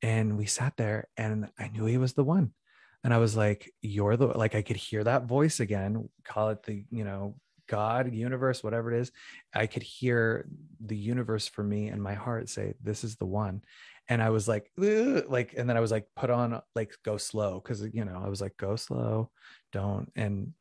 and 0.04 0.38
we 0.38 0.46
sat 0.46 0.74
there, 0.78 1.08
and 1.18 1.50
I 1.58 1.70
knew 1.70 1.86
he 1.86 1.98
was 1.98 2.14
the 2.14 2.24
one. 2.24 2.54
And 3.04 3.14
I 3.14 3.18
was 3.18 3.36
like, 3.36 3.72
"You're 3.82 4.18
the 4.18 4.28
like." 4.28 4.54
I 4.56 4.62
could 4.62 4.76
hear 4.76 5.04
that 5.06 5.26
voice 5.26 5.60
again. 5.60 6.08
Call 6.24 6.50
it 6.50 6.64
the 6.64 6.86
you 6.92 7.04
know 7.04 7.36
God, 7.70 8.12
universe, 8.14 8.64
whatever 8.64 8.92
it 8.92 9.00
is, 9.00 9.12
I 9.54 9.68
could 9.68 9.84
hear 9.84 10.48
the 10.84 10.98
universe 10.98 11.48
for 11.48 11.64
me 11.64 11.88
and 11.88 12.02
my 12.02 12.16
heart 12.16 12.50
say, 12.50 12.74
This 12.84 13.04
is 13.04 13.16
the 13.16 13.28
one 13.28 13.62
and 14.10 14.24
I 14.24 14.32
was 14.32 14.48
like, 14.48 14.72
like, 14.76 15.54
and 15.56 15.70
then 15.70 15.78
I 15.78 15.80
was 15.80 15.92
like, 15.92 16.08
put 16.16 16.32
on 16.32 16.60
like 16.76 16.94
go 17.06 17.18
slow 17.18 17.62
because 17.64 17.88
you 17.94 18.04
know 18.04 18.22
I 18.24 18.28
was 18.28 18.42
like, 18.42 18.58
go 18.58 18.76
slow, 18.76 19.30
don't. 19.72 20.12
And 20.16 20.54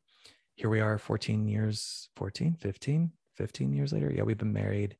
here 0.55 0.69
we 0.69 0.81
are, 0.81 0.99
14 0.99 1.47
years, 1.47 2.09
14, 2.15 2.57
15, 2.59 3.11
15 3.37 3.73
years 3.73 3.91
later. 3.91 4.11
Yeah, 4.15 4.21
we've 4.21 4.37
been 4.37 4.53
married 4.53 4.97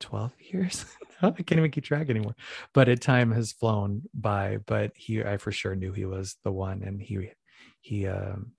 12 0.00 0.32
years. 0.52 0.84
I 1.22 1.30
can't 1.30 1.52
even 1.52 1.70
keep 1.70 1.84
track 1.84 2.10
anymore. 2.10 2.36
But 2.74 2.88
it 2.88 3.00
time 3.00 3.32
has 3.32 3.52
flown 3.52 4.02
by. 4.12 4.58
But 4.66 4.92
he, 4.94 5.24
I 5.24 5.38
for 5.38 5.50
sure 5.50 5.74
knew 5.74 5.92
he 5.92 6.04
was 6.04 6.36
the 6.44 6.52
one, 6.52 6.82
and 6.82 7.00
he, 7.00 7.30
he, 7.80 8.06
um, 8.06 8.52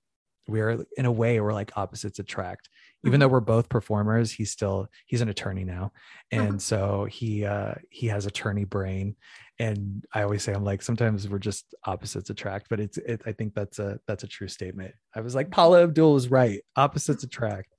we're 0.47 0.86
in 0.97 1.05
a 1.05 1.12
way 1.12 1.39
we're 1.39 1.53
like 1.53 1.71
opposites 1.75 2.19
attract 2.19 2.69
even 3.05 3.19
though 3.19 3.27
mm-hmm. 3.27 3.34
we're 3.34 3.39
both 3.41 3.69
performers 3.69 4.31
he's 4.31 4.51
still 4.51 4.88
he's 5.05 5.21
an 5.21 5.29
attorney 5.29 5.63
now 5.63 5.91
and 6.31 6.47
uh-huh. 6.47 6.58
so 6.60 7.08
he 7.10 7.45
uh 7.45 7.73
he 7.89 8.08
has 8.08 8.25
attorney 8.25 8.63
brain 8.63 9.15
and 9.60 10.05
i 10.13 10.21
always 10.21 10.43
say 10.43 10.53
i'm 10.53 10.63
like 10.63 10.81
sometimes 10.81 11.27
we're 11.27 11.39
just 11.39 11.73
opposites 11.86 12.29
attract 12.29 12.67
but 12.69 12.79
it's 12.79 12.97
it, 12.97 13.21
i 13.25 13.31
think 13.31 13.53
that's 13.53 13.79
a 13.79 13.99
that's 14.08 14.23
a 14.23 14.27
true 14.27 14.47
statement 14.47 14.93
i 15.15 15.21
was 15.21 15.36
like 15.36 15.51
paula 15.51 15.84
abdul 15.84 16.15
is 16.15 16.29
right 16.29 16.62
opposites 16.75 17.23
attract 17.23 17.73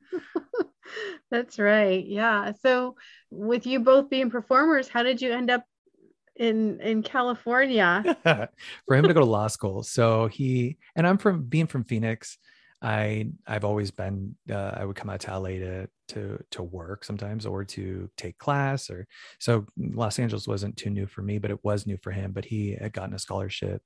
that's 1.30 1.58
right 1.58 2.06
yeah 2.06 2.52
so 2.62 2.94
with 3.30 3.66
you 3.66 3.80
both 3.80 4.08
being 4.08 4.30
performers 4.30 4.88
how 4.88 5.02
did 5.02 5.20
you 5.20 5.32
end 5.32 5.50
up 5.50 5.64
in 6.38 6.80
in 6.80 7.02
California 7.02 8.16
for 8.86 8.94
him 8.94 9.06
to 9.06 9.14
go 9.14 9.20
to 9.20 9.26
law 9.26 9.46
school. 9.48 9.82
So 9.82 10.26
he 10.28 10.76
and 10.94 11.06
I'm 11.06 11.18
from 11.18 11.42
being 11.44 11.66
from 11.66 11.84
Phoenix. 11.84 12.38
I 12.82 13.28
I've 13.46 13.64
always 13.64 13.90
been 13.90 14.36
uh, 14.50 14.72
I 14.74 14.84
would 14.84 14.96
come 14.96 15.08
out 15.08 15.20
to 15.20 15.38
LA 15.38 15.48
to 15.48 15.88
to 16.08 16.44
to 16.50 16.62
work 16.62 17.04
sometimes 17.04 17.46
or 17.46 17.64
to 17.64 18.10
take 18.16 18.38
class 18.38 18.90
or 18.90 19.06
so 19.40 19.66
Los 19.78 20.18
Angeles 20.18 20.46
wasn't 20.46 20.76
too 20.76 20.90
new 20.90 21.06
for 21.06 21.22
me, 21.22 21.38
but 21.38 21.50
it 21.50 21.64
was 21.64 21.86
new 21.86 21.96
for 22.02 22.10
him. 22.10 22.32
But 22.32 22.44
he 22.44 22.76
had 22.78 22.92
gotten 22.92 23.14
a 23.14 23.18
scholarship 23.18 23.82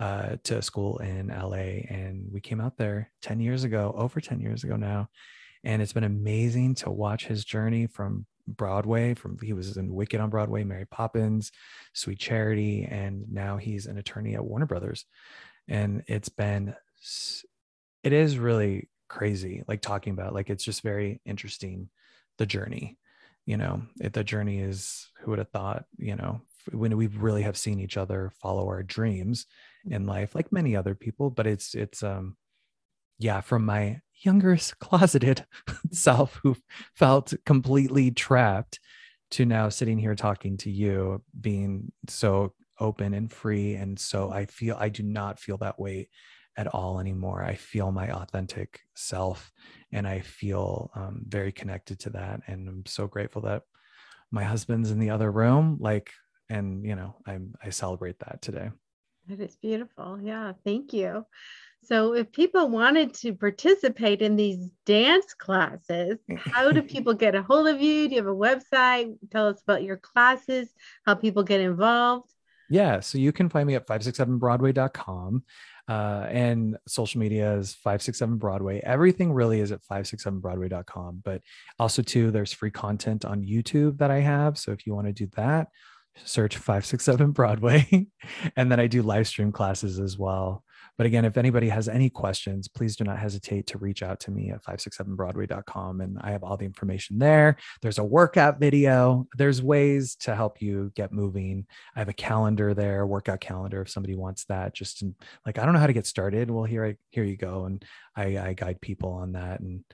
uh, 0.00 0.36
to 0.44 0.60
school 0.60 0.98
in 0.98 1.28
LA, 1.28 1.86
and 1.88 2.26
we 2.32 2.40
came 2.40 2.60
out 2.60 2.76
there 2.76 3.12
ten 3.22 3.38
years 3.38 3.62
ago, 3.62 3.94
over 3.96 4.20
ten 4.20 4.40
years 4.40 4.64
ago 4.64 4.76
now, 4.76 5.08
and 5.62 5.80
it's 5.80 5.92
been 5.92 6.04
amazing 6.04 6.74
to 6.76 6.90
watch 6.90 7.26
his 7.26 7.44
journey 7.44 7.86
from 7.86 8.26
Broadway. 8.48 9.14
From 9.14 9.38
he 9.40 9.52
was 9.52 9.76
in 9.76 9.94
Wicked 9.94 10.20
on 10.20 10.30
Broadway, 10.30 10.64
Mary 10.64 10.86
Poppins, 10.86 11.52
Sweet 11.94 12.18
Charity, 12.18 12.88
and 12.90 13.24
now 13.32 13.56
he's 13.56 13.86
an 13.86 13.98
attorney 13.98 14.34
at 14.34 14.44
Warner 14.44 14.66
Brothers, 14.66 15.04
and 15.68 16.02
it's 16.08 16.28
been 16.28 16.74
it 18.02 18.12
is 18.12 18.38
really 18.38 18.88
crazy 19.08 19.62
like 19.68 19.80
talking 19.80 20.12
about 20.12 20.34
like 20.34 20.48
it's 20.48 20.64
just 20.64 20.82
very 20.82 21.20
interesting 21.24 21.88
the 22.38 22.46
journey 22.46 22.98
you 23.44 23.56
know 23.56 23.82
it, 24.00 24.12
the 24.12 24.24
journey 24.24 24.60
is 24.60 25.08
who 25.20 25.30
would 25.30 25.38
have 25.38 25.50
thought 25.50 25.84
you 25.98 26.16
know 26.16 26.40
when 26.72 26.96
we 26.96 27.08
really 27.08 27.42
have 27.42 27.56
seen 27.56 27.80
each 27.80 27.96
other 27.96 28.32
follow 28.40 28.66
our 28.66 28.82
dreams 28.82 29.46
in 29.90 30.06
life 30.06 30.34
like 30.34 30.52
many 30.52 30.76
other 30.76 30.94
people 30.94 31.28
but 31.28 31.46
it's 31.46 31.74
it's 31.74 32.02
um 32.02 32.36
yeah 33.18 33.40
from 33.40 33.66
my 33.66 34.00
younger 34.22 34.56
closeted 34.80 35.44
self 35.90 36.40
who 36.42 36.56
felt 36.94 37.34
completely 37.44 38.10
trapped 38.10 38.80
to 39.30 39.44
now 39.44 39.68
sitting 39.68 39.98
here 39.98 40.14
talking 40.14 40.56
to 40.56 40.70
you 40.70 41.22
being 41.40 41.90
so 42.08 42.52
open 42.80 43.14
and 43.14 43.30
free 43.30 43.74
and 43.74 43.98
so 43.98 44.30
i 44.30 44.46
feel 44.46 44.76
i 44.78 44.88
do 44.88 45.02
not 45.02 45.38
feel 45.38 45.58
that 45.58 45.78
weight 45.78 46.08
at 46.56 46.66
all 46.68 47.00
anymore. 47.00 47.42
I 47.42 47.54
feel 47.54 47.92
my 47.92 48.10
authentic 48.10 48.80
self 48.94 49.52
and 49.90 50.06
I 50.06 50.20
feel 50.20 50.90
um, 50.94 51.22
very 51.26 51.52
connected 51.52 51.98
to 52.00 52.10
that. 52.10 52.40
And 52.46 52.68
I'm 52.68 52.86
so 52.86 53.06
grateful 53.06 53.42
that 53.42 53.62
my 54.30 54.44
husband's 54.44 54.90
in 54.90 54.98
the 54.98 55.10
other 55.10 55.30
room. 55.30 55.78
Like, 55.80 56.10
and 56.48 56.84
you 56.84 56.94
know, 56.94 57.16
I 57.26 57.38
I 57.62 57.70
celebrate 57.70 58.18
that 58.20 58.42
today. 58.42 58.70
That 59.28 59.40
is 59.40 59.56
beautiful. 59.56 60.18
Yeah, 60.20 60.52
thank 60.64 60.92
you. 60.92 61.24
So, 61.84 62.14
if 62.14 62.30
people 62.30 62.68
wanted 62.68 63.12
to 63.14 63.34
participate 63.34 64.22
in 64.22 64.36
these 64.36 64.68
dance 64.86 65.34
classes, 65.34 66.18
how 66.36 66.70
do 66.70 66.82
people 66.94 67.14
get 67.14 67.34
a 67.34 67.42
hold 67.42 67.68
of 67.68 67.80
you? 67.80 68.08
Do 68.08 68.14
you 68.14 68.24
have 68.24 68.30
a 68.30 68.34
website? 68.34 69.16
Tell 69.30 69.48
us 69.48 69.62
about 69.62 69.82
your 69.82 69.96
classes, 69.96 70.68
how 71.06 71.14
people 71.14 71.42
get 71.42 71.60
involved. 71.60 72.32
Yeah, 72.70 73.00
so 73.00 73.18
you 73.18 73.32
can 73.32 73.48
find 73.48 73.66
me 73.66 73.74
at 73.74 73.86
567broadway.com. 73.86 75.42
Uh, 75.88 76.26
and 76.30 76.76
social 76.86 77.20
media 77.20 77.54
is 77.56 77.74
567 77.74 78.36
Broadway. 78.36 78.80
Everything 78.84 79.32
really 79.32 79.60
is 79.60 79.72
at 79.72 79.82
567broadway.com. 79.82 81.22
But 81.24 81.42
also, 81.78 82.02
too, 82.02 82.30
there's 82.30 82.52
free 82.52 82.70
content 82.70 83.24
on 83.24 83.44
YouTube 83.44 83.98
that 83.98 84.10
I 84.10 84.20
have. 84.20 84.58
So 84.58 84.72
if 84.72 84.86
you 84.86 84.94
want 84.94 85.08
to 85.08 85.12
do 85.12 85.28
that, 85.36 85.68
search 86.24 86.56
567 86.56 87.32
Broadway. 87.32 88.06
and 88.56 88.70
then 88.70 88.80
I 88.80 88.86
do 88.86 89.02
live 89.02 89.26
stream 89.26 89.52
classes 89.52 89.98
as 89.98 90.16
well. 90.16 90.64
But 90.98 91.06
again, 91.06 91.24
if 91.24 91.36
anybody 91.36 91.68
has 91.68 91.88
any 91.88 92.10
questions, 92.10 92.68
please 92.68 92.96
do 92.96 93.04
not 93.04 93.18
hesitate 93.18 93.66
to 93.68 93.78
reach 93.78 94.02
out 94.02 94.20
to 94.20 94.30
me 94.30 94.50
at 94.50 94.62
567broadway.com. 94.64 96.00
And 96.00 96.18
I 96.20 96.32
have 96.32 96.44
all 96.44 96.56
the 96.56 96.66
information 96.66 97.18
there. 97.18 97.56
There's 97.80 97.98
a 97.98 98.04
workout 98.04 98.60
video, 98.60 99.26
there's 99.36 99.62
ways 99.62 100.14
to 100.16 100.34
help 100.34 100.60
you 100.60 100.92
get 100.94 101.12
moving. 101.12 101.66
I 101.96 102.00
have 102.00 102.08
a 102.08 102.14
calendar 102.14 102.74
there, 102.74 103.06
workout 103.06 103.40
calendar, 103.40 103.82
if 103.82 103.90
somebody 103.90 104.14
wants 104.14 104.44
that. 104.44 104.74
Just 104.74 105.02
in, 105.02 105.14
like, 105.46 105.58
I 105.58 105.64
don't 105.64 105.74
know 105.74 105.80
how 105.80 105.86
to 105.86 105.92
get 105.92 106.06
started. 106.06 106.50
Well, 106.50 106.64
here, 106.64 106.84
I, 106.84 106.96
here 107.10 107.24
you 107.24 107.36
go. 107.36 107.64
And 107.64 107.84
I, 108.14 108.38
I 108.38 108.52
guide 108.52 108.80
people 108.80 109.12
on 109.12 109.32
that. 109.32 109.60
And 109.60 109.84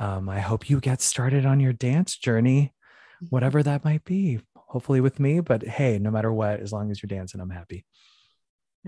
um, 0.00 0.28
I 0.28 0.40
hope 0.40 0.68
you 0.68 0.80
get 0.80 1.00
started 1.00 1.46
on 1.46 1.60
your 1.60 1.72
dance 1.72 2.16
journey, 2.16 2.74
whatever 3.30 3.62
that 3.62 3.84
might 3.84 4.04
be. 4.04 4.40
Hopefully 4.54 5.00
with 5.00 5.18
me, 5.18 5.40
but 5.40 5.62
hey, 5.62 5.98
no 5.98 6.10
matter 6.10 6.30
what, 6.30 6.60
as 6.60 6.72
long 6.72 6.90
as 6.90 7.02
you're 7.02 7.08
dancing, 7.08 7.40
I'm 7.40 7.48
happy. 7.48 7.86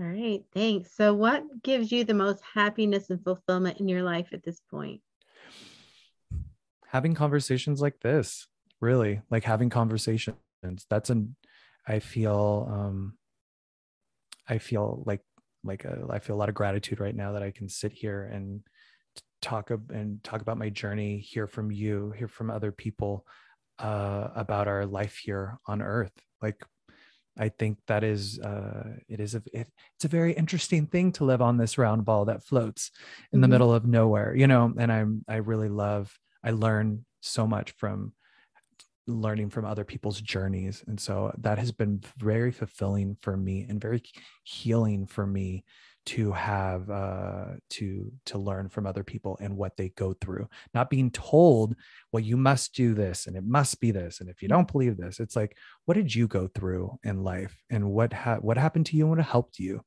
All 0.01 0.07
right, 0.07 0.43
thanks. 0.51 0.95
So, 0.95 1.13
what 1.13 1.61
gives 1.61 1.91
you 1.91 2.03
the 2.03 2.15
most 2.15 2.41
happiness 2.55 3.11
and 3.11 3.23
fulfillment 3.23 3.79
in 3.79 3.87
your 3.87 4.01
life 4.01 4.29
at 4.33 4.41
this 4.41 4.59
point? 4.71 4.99
Having 6.87 7.13
conversations 7.13 7.81
like 7.83 7.99
this, 7.99 8.47
really, 8.79 9.21
like 9.29 9.43
having 9.43 9.69
conversations. 9.69 10.37
That's 10.89 11.11
an, 11.11 11.35
I 11.87 11.99
feel, 11.99 12.67
um, 12.71 13.13
I 14.49 14.57
feel 14.57 15.03
like, 15.05 15.21
like 15.63 15.85
a, 15.85 16.07
I 16.09 16.17
feel 16.17 16.35
a 16.35 16.39
lot 16.39 16.49
of 16.49 16.55
gratitude 16.55 16.99
right 16.99 17.15
now 17.15 17.33
that 17.33 17.43
I 17.43 17.51
can 17.51 17.69
sit 17.69 17.91
here 17.91 18.23
and 18.23 18.61
talk 19.39 19.69
and 19.69 20.23
talk 20.23 20.41
about 20.41 20.57
my 20.57 20.69
journey, 20.69 21.19
hear 21.19 21.45
from 21.45 21.69
you, 21.69 22.11
hear 22.17 22.27
from 22.27 22.49
other 22.49 22.71
people 22.71 23.27
uh, 23.77 24.29
about 24.35 24.67
our 24.67 24.87
life 24.87 25.17
here 25.17 25.59
on 25.67 25.79
Earth. 25.79 26.13
Like 26.41 26.65
I 27.37 27.49
think 27.49 27.77
that 27.87 28.03
is 28.03 28.39
uh, 28.39 28.97
it 29.07 29.19
is 29.19 29.35
a 29.35 29.43
it, 29.53 29.67
it's 29.95 30.05
a 30.05 30.09
very 30.09 30.33
interesting 30.33 30.85
thing 30.85 31.11
to 31.13 31.23
live 31.23 31.41
on 31.41 31.57
this 31.57 31.77
round 31.77 32.05
ball 32.05 32.25
that 32.25 32.43
floats 32.43 32.91
in 33.31 33.37
mm-hmm. 33.37 33.41
the 33.41 33.47
middle 33.47 33.73
of 33.73 33.85
nowhere, 33.85 34.35
you 34.35 34.47
know. 34.47 34.73
And 34.77 34.91
I'm 34.91 35.23
I 35.27 35.37
really 35.37 35.69
love 35.69 36.17
I 36.43 36.51
learn 36.51 37.05
so 37.21 37.47
much 37.47 37.71
from 37.71 38.13
learning 39.07 39.49
from 39.49 39.65
other 39.65 39.83
people's 39.83 40.19
journeys, 40.19 40.83
and 40.87 40.99
so 40.99 41.33
that 41.39 41.57
has 41.57 41.71
been 41.71 42.03
very 42.17 42.51
fulfilling 42.51 43.17
for 43.21 43.37
me 43.37 43.65
and 43.67 43.79
very 43.79 44.03
healing 44.43 45.07
for 45.07 45.25
me 45.25 45.63
to 46.07 46.31
have 46.31 46.89
uh, 46.89 47.45
to 47.69 48.11
to 48.25 48.37
learn 48.37 48.69
from 48.69 48.87
other 48.87 49.03
people 49.03 49.37
and 49.39 49.55
what 49.55 49.77
they 49.77 49.89
go 49.89 50.13
through. 50.13 50.47
Not 50.73 50.89
being 50.89 51.11
told 51.11 51.75
well 52.11 52.21
you 52.21 52.37
must 52.37 52.73
do 52.73 52.93
this 52.93 53.27
and 53.27 53.35
it 53.35 53.43
must 53.43 53.79
be 53.79 53.91
this 53.91 54.19
and 54.19 54.29
if 54.29 54.41
you 54.41 54.47
don't 54.47 54.71
believe 54.71 54.97
this 54.97 55.19
it's 55.19 55.35
like 55.35 55.55
what 55.85 55.95
did 55.95 56.13
you 56.13 56.27
go 56.27 56.47
through 56.47 56.97
in 57.03 57.23
life 57.23 57.55
and 57.69 57.91
what 57.91 58.13
ha- 58.13 58.39
what 58.41 58.57
happened 58.57 58.87
to 58.87 58.97
you 58.97 59.03
and 59.07 59.17
what 59.17 59.25
helped 59.25 59.59
you? 59.59 59.81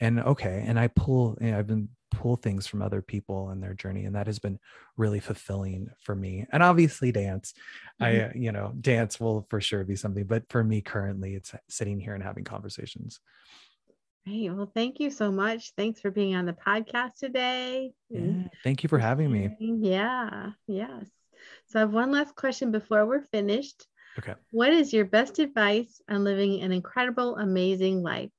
And 0.00 0.20
okay 0.20 0.64
and 0.66 0.78
i 0.78 0.86
pull 0.88 1.36
you 1.40 1.50
know, 1.50 1.58
i've 1.58 1.66
been 1.66 1.88
pull 2.10 2.36
things 2.36 2.66
from 2.66 2.82
other 2.82 3.02
people 3.02 3.50
and 3.50 3.62
their 3.62 3.74
journey 3.74 4.04
and 4.04 4.14
that 4.14 4.26
has 4.26 4.38
been 4.38 4.58
really 4.96 5.20
fulfilling 5.20 5.88
for 6.00 6.14
me. 6.14 6.46
And 6.50 6.62
obviously 6.62 7.12
dance. 7.12 7.52
Mm-hmm. 8.00 8.04
i 8.04 8.38
you 8.38 8.52
know 8.52 8.72
dance 8.80 9.20
will 9.20 9.46
for 9.50 9.60
sure 9.60 9.84
be 9.84 9.96
something 9.96 10.24
but 10.24 10.44
for 10.48 10.62
me 10.62 10.80
currently 10.80 11.34
it's 11.34 11.52
sitting 11.68 12.00
here 12.00 12.14
and 12.14 12.22
having 12.22 12.44
conversations 12.44 13.20
Great. 14.28 14.50
Well, 14.50 14.70
thank 14.74 15.00
you 15.00 15.10
so 15.10 15.30
much. 15.30 15.72
Thanks 15.76 16.00
for 16.00 16.10
being 16.10 16.34
on 16.34 16.44
the 16.44 16.52
podcast 16.52 17.14
today. 17.18 17.92
Yeah, 18.10 18.48
thank 18.62 18.82
you 18.82 18.88
for 18.88 18.98
having 18.98 19.30
me. 19.30 19.56
Yeah. 19.58 20.50
Yes. 20.66 21.06
So 21.68 21.78
I 21.78 21.80
have 21.80 21.92
one 21.92 22.10
last 22.10 22.34
question 22.34 22.70
before 22.70 23.06
we're 23.06 23.22
finished. 23.32 23.86
Okay. 24.18 24.34
What 24.50 24.72
is 24.72 24.92
your 24.92 25.04
best 25.04 25.38
advice 25.38 26.00
on 26.10 26.24
living 26.24 26.60
an 26.60 26.72
incredible, 26.72 27.36
amazing 27.36 28.02
life? 28.02 28.30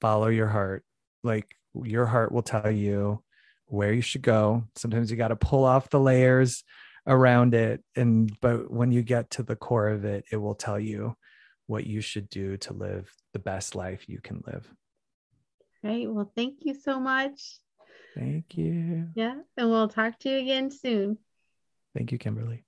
Follow 0.00 0.28
your 0.28 0.48
heart. 0.48 0.84
Like 1.24 1.56
your 1.74 2.06
heart 2.06 2.30
will 2.30 2.42
tell 2.42 2.70
you 2.70 3.22
where 3.66 3.92
you 3.92 4.00
should 4.00 4.22
go. 4.22 4.64
Sometimes 4.76 5.10
you 5.10 5.16
got 5.16 5.28
to 5.28 5.36
pull 5.36 5.64
off 5.64 5.90
the 5.90 6.00
layers 6.00 6.62
around 7.06 7.54
it 7.54 7.82
and 7.96 8.38
but 8.42 8.70
when 8.70 8.92
you 8.92 9.00
get 9.00 9.30
to 9.30 9.42
the 9.42 9.56
core 9.56 9.88
of 9.88 10.04
it, 10.04 10.24
it 10.30 10.36
will 10.36 10.54
tell 10.54 10.78
you 10.78 11.16
what 11.68 11.86
you 11.86 12.00
should 12.00 12.28
do 12.28 12.56
to 12.56 12.72
live 12.72 13.14
the 13.32 13.38
best 13.38 13.76
life 13.76 14.08
you 14.08 14.20
can 14.20 14.42
live. 14.46 14.68
Great. 15.82 16.10
Well, 16.10 16.32
thank 16.34 16.56
you 16.62 16.74
so 16.74 16.98
much. 16.98 17.58
Thank 18.16 18.56
you. 18.56 19.08
Yeah. 19.14 19.36
And 19.56 19.70
we'll 19.70 19.88
talk 19.88 20.18
to 20.20 20.30
you 20.30 20.38
again 20.38 20.70
soon. 20.70 21.18
Thank 21.94 22.10
you, 22.10 22.18
Kimberley. 22.18 22.64